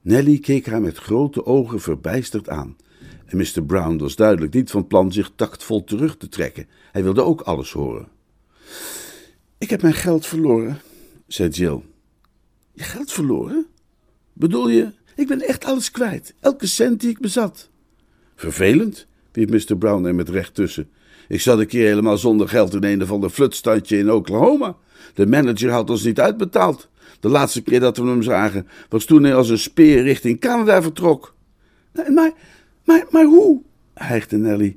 Nelly 0.00 0.38
keek 0.38 0.66
haar 0.66 0.80
met 0.80 0.96
grote 0.96 1.46
ogen 1.46 1.80
verbijsterd 1.80 2.48
aan. 2.48 2.76
En 3.26 3.36
Mr. 3.36 3.62
Brown 3.66 3.96
was 3.96 4.16
duidelijk 4.16 4.54
niet 4.54 4.70
van 4.70 4.86
plan 4.86 5.12
zich 5.12 5.32
tactvol 5.36 5.84
terug 5.84 6.16
te 6.16 6.28
trekken. 6.28 6.66
Hij 6.92 7.02
wilde 7.02 7.22
ook 7.22 7.40
alles 7.40 7.72
horen. 7.72 8.08
Ik 9.58 9.70
heb 9.70 9.82
mijn 9.82 9.94
geld 9.94 10.26
verloren, 10.26 10.80
zei 11.26 11.48
Jill. 11.48 11.82
Je 12.72 12.82
geld 12.82 13.12
verloren? 13.12 13.66
Bedoel 14.32 14.68
je, 14.68 14.92
ik 15.16 15.26
ben 15.26 15.40
echt 15.40 15.64
alles 15.64 15.90
kwijt, 15.90 16.34
elke 16.40 16.66
cent 16.66 17.00
die 17.00 17.10
ik 17.10 17.18
bezat. 17.20 17.70
Vervelend, 18.34 19.06
wierp 19.32 19.50
Mr. 19.50 19.76
Brown 19.76 20.04
er 20.04 20.14
met 20.14 20.28
recht 20.28 20.54
tussen. 20.54 20.88
Ik 21.28 21.40
zat 21.40 21.58
een 21.58 21.66
keer 21.66 21.86
helemaal 21.86 22.18
zonder 22.18 22.48
geld 22.48 22.74
in 22.74 22.84
een 22.84 23.02
of 23.02 23.10
ander 23.10 23.30
flutstandje 23.30 23.98
in 23.98 24.10
Oklahoma. 24.10 24.76
De 25.14 25.26
manager 25.26 25.70
had 25.70 25.90
ons 25.90 26.04
niet 26.04 26.20
uitbetaald. 26.20 26.88
De 27.20 27.28
laatste 27.28 27.62
keer 27.62 27.80
dat 27.80 27.96
we 27.96 28.06
hem 28.06 28.22
zagen 28.22 28.68
was 28.88 29.04
toen 29.04 29.22
hij 29.22 29.34
als 29.34 29.48
een 29.48 29.58
speer 29.58 30.02
richting 30.02 30.40
Canada 30.40 30.82
vertrok. 30.82 31.34
Maar, 31.92 32.32
maar, 32.84 33.06
maar 33.10 33.24
hoe? 33.24 33.62
hijgde 33.94 34.36
Nelly. 34.36 34.76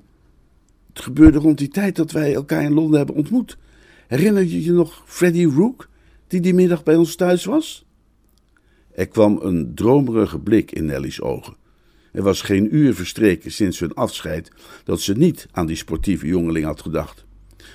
Het 0.94 1.02
gebeurde 1.02 1.38
rond 1.38 1.58
die 1.58 1.68
tijd 1.68 1.96
dat 1.96 2.12
wij 2.12 2.34
elkaar 2.34 2.64
in 2.64 2.74
Londen 2.74 2.98
hebben 2.98 3.16
ontmoet. 3.16 3.58
Herinner 4.08 4.44
je 4.44 4.64
je 4.64 4.72
nog 4.72 5.04
Freddie 5.06 5.52
Rook, 5.52 5.90
die 6.28 6.40
die 6.40 6.54
middag 6.54 6.84
bij 6.84 6.96
ons 6.96 7.16
thuis 7.16 7.46
was? 7.46 7.86
Er 9.00 9.08
kwam 9.08 9.40
een 9.42 9.72
dromerige 9.76 10.40
blik 10.40 10.72
in 10.72 10.86
Nelly's 10.86 11.22
ogen. 11.22 11.56
Er 12.12 12.24
was 12.24 12.42
geen 12.42 12.76
uur 12.76 12.96
verstreken 12.96 13.52
sinds 13.52 13.80
hun 13.80 13.94
afscheid 13.94 14.52
dat 14.84 15.02
ze 15.02 15.14
niet 15.14 15.48
aan 15.52 15.66
die 15.66 15.76
sportieve 15.76 16.28
jongeling 16.28 16.66
had 16.66 16.82
gedacht. 16.82 17.26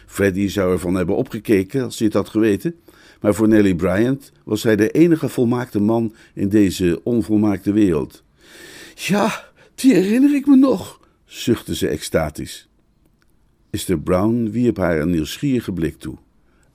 Freddy 0.07 0.49
zou 0.49 0.73
ervan 0.73 0.95
hebben 0.95 1.17
opgekeken 1.17 1.83
als 1.83 1.99
hij 1.99 2.07
het 2.07 2.17
had 2.17 2.29
geweten, 2.29 2.75
maar 3.21 3.35
voor 3.35 3.49
Nelly 3.49 3.75
Bryant 3.75 4.33
was 4.45 4.63
hij 4.63 4.77
de 4.77 4.91
enige 4.91 5.29
volmaakte 5.29 5.81
man 5.81 6.15
in 6.35 6.49
deze 6.49 7.01
onvolmaakte 7.05 7.73
wereld. 7.73 8.25
Ja, 8.95 9.45
die 9.75 9.95
herinner 9.95 10.35
ik 10.35 10.47
me 10.47 10.57
nog, 10.57 11.01
zuchtte 11.25 11.75
ze 11.75 11.89
extatisch. 11.89 12.69
Mr. 13.71 13.99
Brown 13.99 14.51
wierp 14.51 14.77
haar 14.77 15.01
een 15.01 15.11
nieuwsgierige 15.11 15.73
blik 15.73 15.99
toe. 15.99 16.17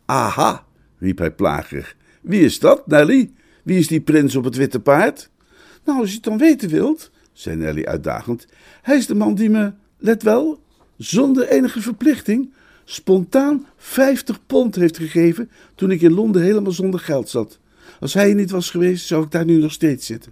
Aha, 0.05 0.65
riep 0.97 1.17
hij 1.17 1.31
plagerig. 1.31 1.95
Wie 2.21 2.41
is 2.41 2.59
dat, 2.59 2.88
Nelly? 2.88 3.31
Wie 3.63 3.78
is 3.78 3.88
die 3.88 4.02
prins 4.02 4.36
op 4.36 4.43
het 4.43 4.56
witte 4.56 4.80
paard? 4.80 5.30
Nou, 5.86 6.00
als 6.00 6.10
je 6.10 6.15
het 6.15 6.24
dan 6.24 6.38
weten 6.38 6.69
wilt, 6.69 7.12
zei 7.34 7.56
Nelly 7.56 7.84
uitdagend. 7.84 8.48
Hij 8.82 8.98
is 8.98 9.06
de 9.06 9.15
man 9.15 9.36
die 9.36 9.50
me, 9.50 9.74
let 9.98 10.24
wel, 10.24 10.63
zonder 10.98 11.48
enige 11.48 11.82
verplichting, 11.82 12.54
spontaan 12.86 13.67
50 13.78 14.45
pond 14.45 14.76
heeft 14.76 14.98
gegeven 14.98 15.50
toen 15.76 15.91
ik 15.91 16.02
in 16.02 16.13
Londen 16.13 16.41
helemaal 16.41 16.72
zonder 16.72 17.00
geld 17.00 17.30
zat. 17.30 17.60
Als 18.00 18.13
hij 18.13 18.30
er 18.30 18.36
niet 18.36 18.52
was 18.52 18.69
geweest, 18.69 19.08
zou 19.08 19.24
ik 19.24 19.32
daar 19.32 19.45
nu 19.45 19.58
nog 19.58 19.72
steeds 19.72 20.06
zitten. 20.06 20.32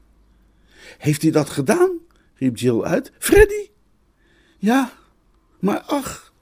Heeft 0.97 1.21
hij 1.21 1.31
dat 1.31 1.49
gedaan? 1.49 1.91
riep 2.35 2.57
Jill 2.57 2.81
uit. 2.81 3.11
Freddy? 3.17 3.69
Ja, 4.57 4.91
maar 5.59 5.79
ach. 5.79 6.33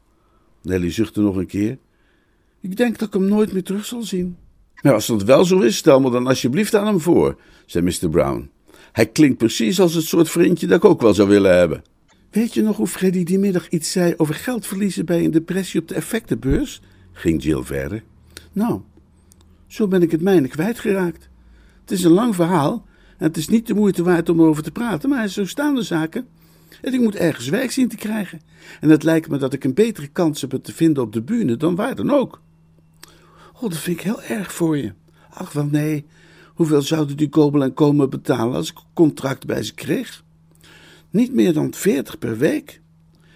Nelly 0.62 0.91
zuchtte 0.91 1.21
nog 1.21 1.36
een 1.36 1.48
keer. 1.48 1.78
Ik 2.60 2.78
denk 2.78 2.98
dat 2.98 3.08
ik 3.08 3.13
hem 3.13 3.28
nooit 3.28 3.54
meer 3.54 3.63
terug 3.63 3.86
zal 3.86 4.02
zien. 4.02 4.38
Nou, 4.81 4.95
als 4.95 5.07
dat 5.07 5.23
wel 5.23 5.45
zo 5.45 5.59
is, 5.59 5.77
stel 5.77 5.99
me 5.99 6.11
dan 6.11 6.27
alsjeblieft 6.27 6.75
aan 6.75 6.85
hem 6.85 6.99
voor, 6.99 7.38
zei 7.65 7.85
Mr. 7.85 8.09
Brown. 8.09 8.49
Hij 8.91 9.05
klinkt 9.05 9.38
precies 9.38 9.79
als 9.79 9.93
het 9.93 10.03
soort 10.03 10.29
vriendje 10.29 10.67
dat 10.67 10.77
ik 10.77 10.85
ook 10.85 11.01
wel 11.01 11.13
zou 11.13 11.29
willen 11.29 11.57
hebben. 11.57 11.83
Weet 12.31 12.53
je 12.53 12.61
nog 12.61 12.77
hoe 12.77 12.88
Freddy 12.88 13.23
die 13.23 13.39
middag 13.39 13.69
iets 13.69 13.91
zei 13.91 14.13
over 14.17 14.35
geld 14.35 14.67
verliezen 14.67 15.05
bij 15.05 15.23
een 15.23 15.31
depressie 15.31 15.81
op 15.81 15.88
de 15.88 15.95
effectenbeurs? 15.95 16.81
ging 17.11 17.43
Jill 17.43 17.63
verder. 17.63 18.03
Nou, 18.51 18.81
zo 19.67 19.88
ben 19.88 20.01
ik 20.01 20.11
het 20.11 20.21
mijne 20.21 20.47
kwijtgeraakt. 20.47 21.29
Het 21.81 21.91
is 21.91 22.03
een 22.03 22.11
lang 22.11 22.35
verhaal 22.35 22.85
en 23.17 23.27
het 23.27 23.38
is 23.38 23.47
niet 23.47 23.67
de 23.67 23.73
moeite 23.73 24.03
waard 24.03 24.29
om 24.29 24.39
erover 24.39 24.63
te 24.63 24.71
praten, 24.71 25.09
maar 25.09 25.27
zo 25.27 25.45
staan 25.45 25.75
de 25.75 25.81
zaken. 25.81 26.27
En 26.81 26.93
ik 26.93 26.99
moet 26.99 27.15
ergens 27.15 27.49
werk 27.49 27.71
zien 27.71 27.88
te 27.88 27.95
krijgen. 27.95 28.41
En 28.79 28.89
het 28.89 29.03
lijkt 29.03 29.29
me 29.29 29.38
dat 29.38 29.53
ik 29.53 29.63
een 29.63 29.73
betere 29.73 30.07
kans 30.07 30.41
heb 30.41 30.51
het 30.51 30.63
te 30.63 30.73
vinden 30.73 31.03
op 31.03 31.13
de 31.13 31.21
bühne 31.21 31.57
dan 31.57 31.75
waar 31.75 31.95
dan 31.95 32.11
ook. 32.11 32.41
Dat 33.69 33.78
vind 33.78 33.97
ik 33.97 34.04
heel 34.04 34.21
erg 34.21 34.54
voor 34.54 34.78
je. 34.78 34.93
Ach, 35.30 35.51
wel 35.51 35.65
nee. 35.65 36.06
Hoeveel 36.54 36.82
zouden 36.82 37.17
die 37.17 37.30
Kobel 37.30 37.63
en 37.63 37.73
komen 37.73 38.10
betalen 38.10 38.56
als 38.56 38.69
ik 38.69 38.78
een 38.78 38.84
contract 38.93 39.45
bij 39.45 39.63
ze 39.63 39.73
kreeg? 39.73 40.23
Niet 41.10 41.34
meer 41.34 41.54
dan 41.54 41.73
40 41.73 42.19
per 42.19 42.38
week. 42.38 42.82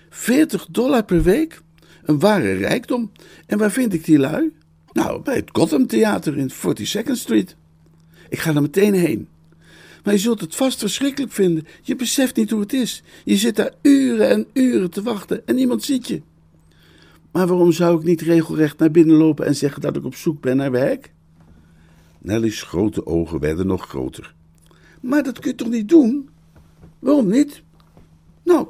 40 0.09 0.67
dollar 0.69 1.03
per 1.03 1.23
week? 1.23 1.61
Een 2.03 2.19
ware 2.19 2.53
rijkdom. 2.53 3.11
En 3.45 3.57
waar 3.57 3.71
vind 3.71 3.93
ik 3.93 4.05
die 4.05 4.19
lui? 4.19 4.51
Nou, 4.91 5.21
bij 5.21 5.35
het 5.35 5.49
Gotham 5.51 5.87
Theater 5.87 6.37
in 6.37 6.51
42nd 6.51 7.11
Street. 7.11 7.55
Ik 8.29 8.39
ga 8.39 8.55
er 8.55 8.61
meteen 8.61 8.93
heen. 8.93 9.27
Maar 10.03 10.13
je 10.13 10.19
zult 10.19 10.41
het 10.41 10.55
vast 10.55 10.79
verschrikkelijk 10.79 11.31
vinden. 11.31 11.67
Je 11.81 11.95
beseft 11.95 12.35
niet 12.35 12.49
hoe 12.49 12.59
het 12.59 12.73
is. 12.73 13.03
Je 13.23 13.35
zit 13.35 13.55
daar 13.55 13.73
uren 13.81 14.29
en 14.29 14.47
uren 14.53 14.91
te 14.91 15.01
wachten 15.01 15.47
en 15.47 15.55
niemand 15.55 15.83
ziet 15.83 16.07
je. 16.07 16.21
Maar 17.31 17.47
waarom 17.47 17.71
zou 17.71 17.99
ik 17.99 18.05
niet 18.05 18.21
regelrecht 18.21 18.77
naar 18.77 18.91
binnen 18.91 19.15
lopen 19.15 19.45
en 19.45 19.55
zeggen 19.55 19.81
dat 19.81 19.95
ik 19.95 20.05
op 20.05 20.15
zoek 20.15 20.41
ben 20.41 20.57
naar 20.57 20.71
werk? 20.71 21.13
Nelly's 22.19 22.61
grote 22.61 23.05
ogen 23.05 23.39
werden 23.39 23.67
nog 23.67 23.87
groter. 23.87 24.35
Maar 25.01 25.23
dat 25.23 25.39
kun 25.39 25.49
je 25.49 25.55
toch 25.55 25.69
niet 25.69 25.89
doen? 25.89 26.29
Waarom 26.99 27.27
niet? 27.27 27.63
Nou, 28.43 28.67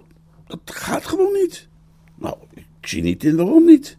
dat 0.48 0.60
gaat 0.66 1.06
gewoon 1.06 1.34
niet. 1.34 1.68
Nou, 2.16 2.36
ik 2.54 2.88
zie 2.88 3.02
niet 3.02 3.24
in 3.24 3.36
waarom 3.36 3.66
niet. 3.66 3.98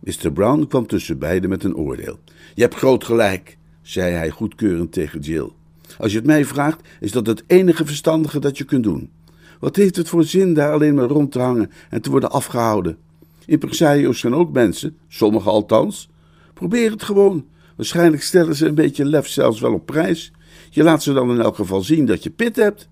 Mr. 0.00 0.32
Brown 0.32 0.66
kwam 0.66 0.86
tussen 0.86 1.18
beiden 1.18 1.50
met 1.50 1.64
een 1.64 1.76
oordeel. 1.76 2.18
Je 2.54 2.62
hebt 2.62 2.74
groot 2.74 3.04
gelijk, 3.04 3.58
zei 3.82 4.14
hij 4.14 4.30
goedkeurend 4.30 4.92
tegen 4.92 5.20
Jill. 5.20 5.50
Als 5.98 6.12
je 6.12 6.18
het 6.18 6.26
mij 6.26 6.44
vraagt, 6.44 6.88
is 7.00 7.12
dat 7.12 7.26
het 7.26 7.44
enige 7.46 7.86
verstandige 7.86 8.38
dat 8.38 8.58
je 8.58 8.64
kunt 8.64 8.84
doen. 8.84 9.10
Wat 9.60 9.76
heeft 9.76 9.96
het 9.96 10.08
voor 10.08 10.24
zin 10.24 10.54
daar 10.54 10.72
alleen 10.72 10.94
maar 10.94 11.08
rond 11.08 11.32
te 11.32 11.38
hangen 11.38 11.70
en 11.90 12.02
te 12.02 12.10
worden 12.10 12.30
afgehouden? 12.30 12.98
Impresario's 13.46 14.18
zijn 14.18 14.34
ook 14.34 14.52
mensen, 14.52 14.96
sommigen 15.08 15.50
althans. 15.50 16.08
Probeer 16.54 16.90
het 16.90 17.02
gewoon. 17.02 17.46
Waarschijnlijk 17.76 18.22
stellen 18.22 18.54
ze 18.54 18.66
een 18.66 18.74
beetje 18.74 19.04
lef 19.04 19.28
zelfs 19.28 19.60
wel 19.60 19.72
op 19.72 19.86
prijs. 19.86 20.32
Je 20.70 20.82
laat 20.82 21.02
ze 21.02 21.12
dan 21.12 21.30
in 21.30 21.40
elk 21.40 21.54
geval 21.54 21.80
zien 21.80 22.06
dat 22.06 22.22
je 22.22 22.30
pit 22.30 22.56
hebt. 22.56 22.88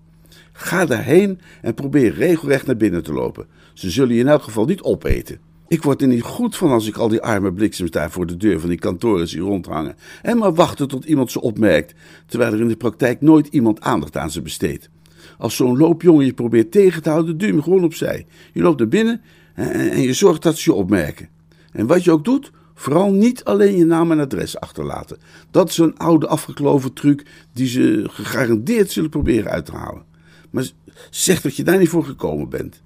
Ga 0.51 0.85
daarheen 0.85 1.39
en 1.61 1.73
probeer 1.73 2.13
regelrecht 2.13 2.65
naar 2.65 2.77
binnen 2.77 3.03
te 3.03 3.13
lopen. 3.13 3.45
Ze 3.73 3.89
zullen 3.89 4.15
je 4.15 4.21
in 4.21 4.27
elk 4.27 4.41
geval 4.41 4.65
niet 4.65 4.81
opeten. 4.81 5.39
Ik 5.67 5.83
word 5.83 6.01
er 6.01 6.07
niet 6.07 6.21
goed 6.21 6.57
van 6.57 6.71
als 6.71 6.87
ik 6.87 6.97
al 6.97 7.07
die 7.07 7.21
arme 7.21 7.53
bliksems 7.53 7.91
daar 7.91 8.11
voor 8.11 8.25
de 8.25 8.37
deur 8.37 8.59
van 8.59 8.69
die 8.69 8.79
kantoren 8.79 9.27
zie 9.27 9.41
rondhangen. 9.41 9.95
En 10.21 10.37
maar 10.37 10.53
wachten 10.53 10.87
tot 10.87 11.05
iemand 11.05 11.31
ze 11.31 11.41
opmerkt, 11.41 11.93
terwijl 12.25 12.53
er 12.53 12.61
in 12.61 12.67
de 12.67 12.75
praktijk 12.75 13.21
nooit 13.21 13.47
iemand 13.47 13.81
aandacht 13.81 14.17
aan 14.17 14.31
ze 14.31 14.41
besteedt. 14.41 14.89
Als 15.37 15.55
zo'n 15.55 15.77
loopjongen 15.77 16.25
je 16.25 16.33
probeert 16.33 16.71
tegen 16.71 17.03
te 17.03 17.09
houden, 17.09 17.37
duw 17.37 17.47
hem 17.47 17.63
gewoon 17.63 17.83
opzij. 17.83 18.25
Je 18.53 18.61
loopt 18.61 18.79
naar 18.79 18.87
binnen 18.87 19.21
en 19.53 20.01
je 20.01 20.13
zorgt 20.13 20.43
dat 20.43 20.57
ze 20.57 20.71
je 20.71 20.77
opmerken. 20.77 21.29
En 21.71 21.87
wat 21.87 22.03
je 22.03 22.11
ook 22.11 22.25
doet, 22.25 22.51
vooral 22.73 23.11
niet 23.11 23.43
alleen 23.43 23.77
je 23.77 23.85
naam 23.85 24.11
en 24.11 24.19
adres 24.19 24.59
achterlaten. 24.59 25.17
Dat 25.51 25.69
is 25.69 25.77
een 25.77 25.97
oude 25.97 26.27
afgekloven 26.27 26.93
truc 26.93 27.25
die 27.53 27.67
ze 27.67 28.03
gegarandeerd 28.09 28.91
zullen 28.91 29.09
proberen 29.09 29.51
uit 29.51 29.65
te 29.65 29.71
halen. 29.71 30.03
Maar 30.49 30.69
zeg 31.09 31.41
dat 31.41 31.55
je 31.55 31.63
daar 31.63 31.77
niet 31.77 31.89
voor 31.89 32.05
gekomen 32.05 32.49
bent. 32.49 32.81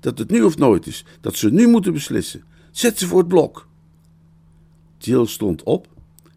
Dat 0.00 0.18
het 0.18 0.30
nu 0.30 0.42
of 0.42 0.56
nooit 0.56 0.86
is. 0.86 1.04
Dat 1.20 1.36
ze 1.36 1.50
nu 1.50 1.66
moeten 1.66 1.92
beslissen. 1.92 2.44
Zet 2.70 2.98
ze 2.98 3.06
voor 3.06 3.18
het 3.18 3.28
blok. 3.28 3.68
Jill 4.98 5.26
stond 5.26 5.62
op, 5.62 5.88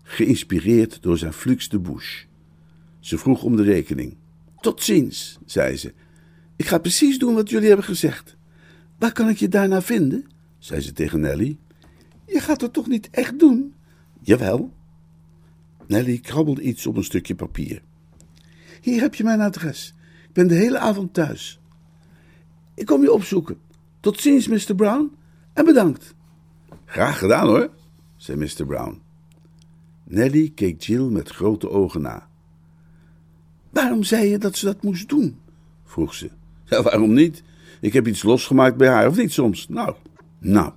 geïnspireerd 0.03 0.97
door 1.01 1.17
zijn 1.17 1.33
flux 1.33 1.69
de 1.69 1.79
bouche. 1.79 2.25
Ze 2.99 3.17
vroeg 3.17 3.43
om 3.43 3.55
de 3.55 3.63
rekening. 3.63 4.15
Tot 4.59 4.83
ziens, 4.83 5.37
zei 5.45 5.77
ze. 5.77 5.93
Ik 6.55 6.67
ga 6.67 6.77
precies 6.77 7.19
doen 7.19 7.35
wat 7.35 7.49
jullie 7.49 7.67
hebben 7.67 7.85
gezegd. 7.85 8.35
Waar 9.01 9.11
kan 9.11 9.29
ik 9.29 9.37
je 9.37 9.47
daarna 9.47 9.81
vinden? 9.81 10.25
zei 10.57 10.81
ze 10.81 10.93
tegen 10.93 11.19
Nelly. 11.19 11.57
Je 12.25 12.39
gaat 12.39 12.61
het 12.61 12.73
toch 12.73 12.87
niet 12.87 13.09
echt 13.09 13.39
doen? 13.39 13.73
Jawel. 14.19 14.73
Nelly 15.87 16.19
krabbelde 16.19 16.61
iets 16.61 16.87
op 16.87 16.95
een 16.95 17.03
stukje 17.03 17.35
papier. 17.35 17.81
Hier 18.81 19.01
heb 19.01 19.15
je 19.15 19.23
mijn 19.23 19.41
adres. 19.41 19.93
Ik 20.27 20.33
ben 20.33 20.47
de 20.47 20.53
hele 20.53 20.79
avond 20.79 21.13
thuis. 21.13 21.59
Ik 22.73 22.85
kom 22.85 23.01
je 23.01 23.13
opzoeken. 23.13 23.57
Tot 23.99 24.19
ziens, 24.19 24.47
Mr. 24.47 24.75
Brown. 24.75 25.11
En 25.53 25.65
bedankt. 25.65 26.13
Graag 26.85 27.17
gedaan 27.17 27.47
hoor, 27.47 27.69
zei 28.17 28.37
Mr. 28.37 28.65
Brown. 28.65 29.01
Nelly 30.03 30.51
keek 30.55 30.81
Jill 30.81 31.09
met 31.09 31.29
grote 31.29 31.69
ogen 31.69 32.01
na. 32.01 32.27
Waarom 33.69 34.03
zei 34.03 34.29
je 34.29 34.37
dat 34.37 34.55
ze 34.57 34.65
dat 34.65 34.83
moest 34.83 35.09
doen? 35.09 35.39
vroeg 35.83 36.13
ze. 36.13 36.29
Ja, 36.63 36.81
waarom 36.81 37.13
niet? 37.13 37.43
Ik 37.81 37.93
heb 37.93 38.07
iets 38.07 38.23
losgemaakt 38.23 38.77
bij 38.77 38.87
haar, 38.87 39.07
of 39.07 39.17
niet 39.17 39.33
soms? 39.33 39.67
Nou, 39.69 39.93
nou, 40.39 40.71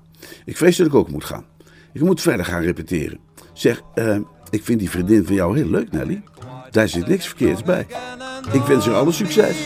ik 0.45 0.57
vrees 0.57 0.77
dat 0.77 0.87
ik 0.87 0.95
ook 0.95 1.11
moet 1.11 1.25
gaan. 1.25 1.45
Ik 1.93 2.01
moet 2.01 2.21
verder 2.21 2.45
gaan 2.47 2.63
repeteren. 2.63 3.19
Zeg, 3.53 3.83
uh, 3.95 4.19
ik 4.51 4.65
vind 4.65 4.79
die 4.79 4.91
vriendin 4.91 5.25
van 5.25 5.35
jou 5.35 5.57
heel 5.57 5.69
leuk, 5.69 5.93
Nelly. 5.93 6.23
Daar 6.71 6.89
zit 6.89 7.07
niks 7.07 7.27
verkeerds 7.27 7.63
bij. 7.63 7.87
Ik 8.53 8.63
wens 8.63 8.85
je 8.85 8.93
alle 8.93 9.13
succes. 9.13 9.57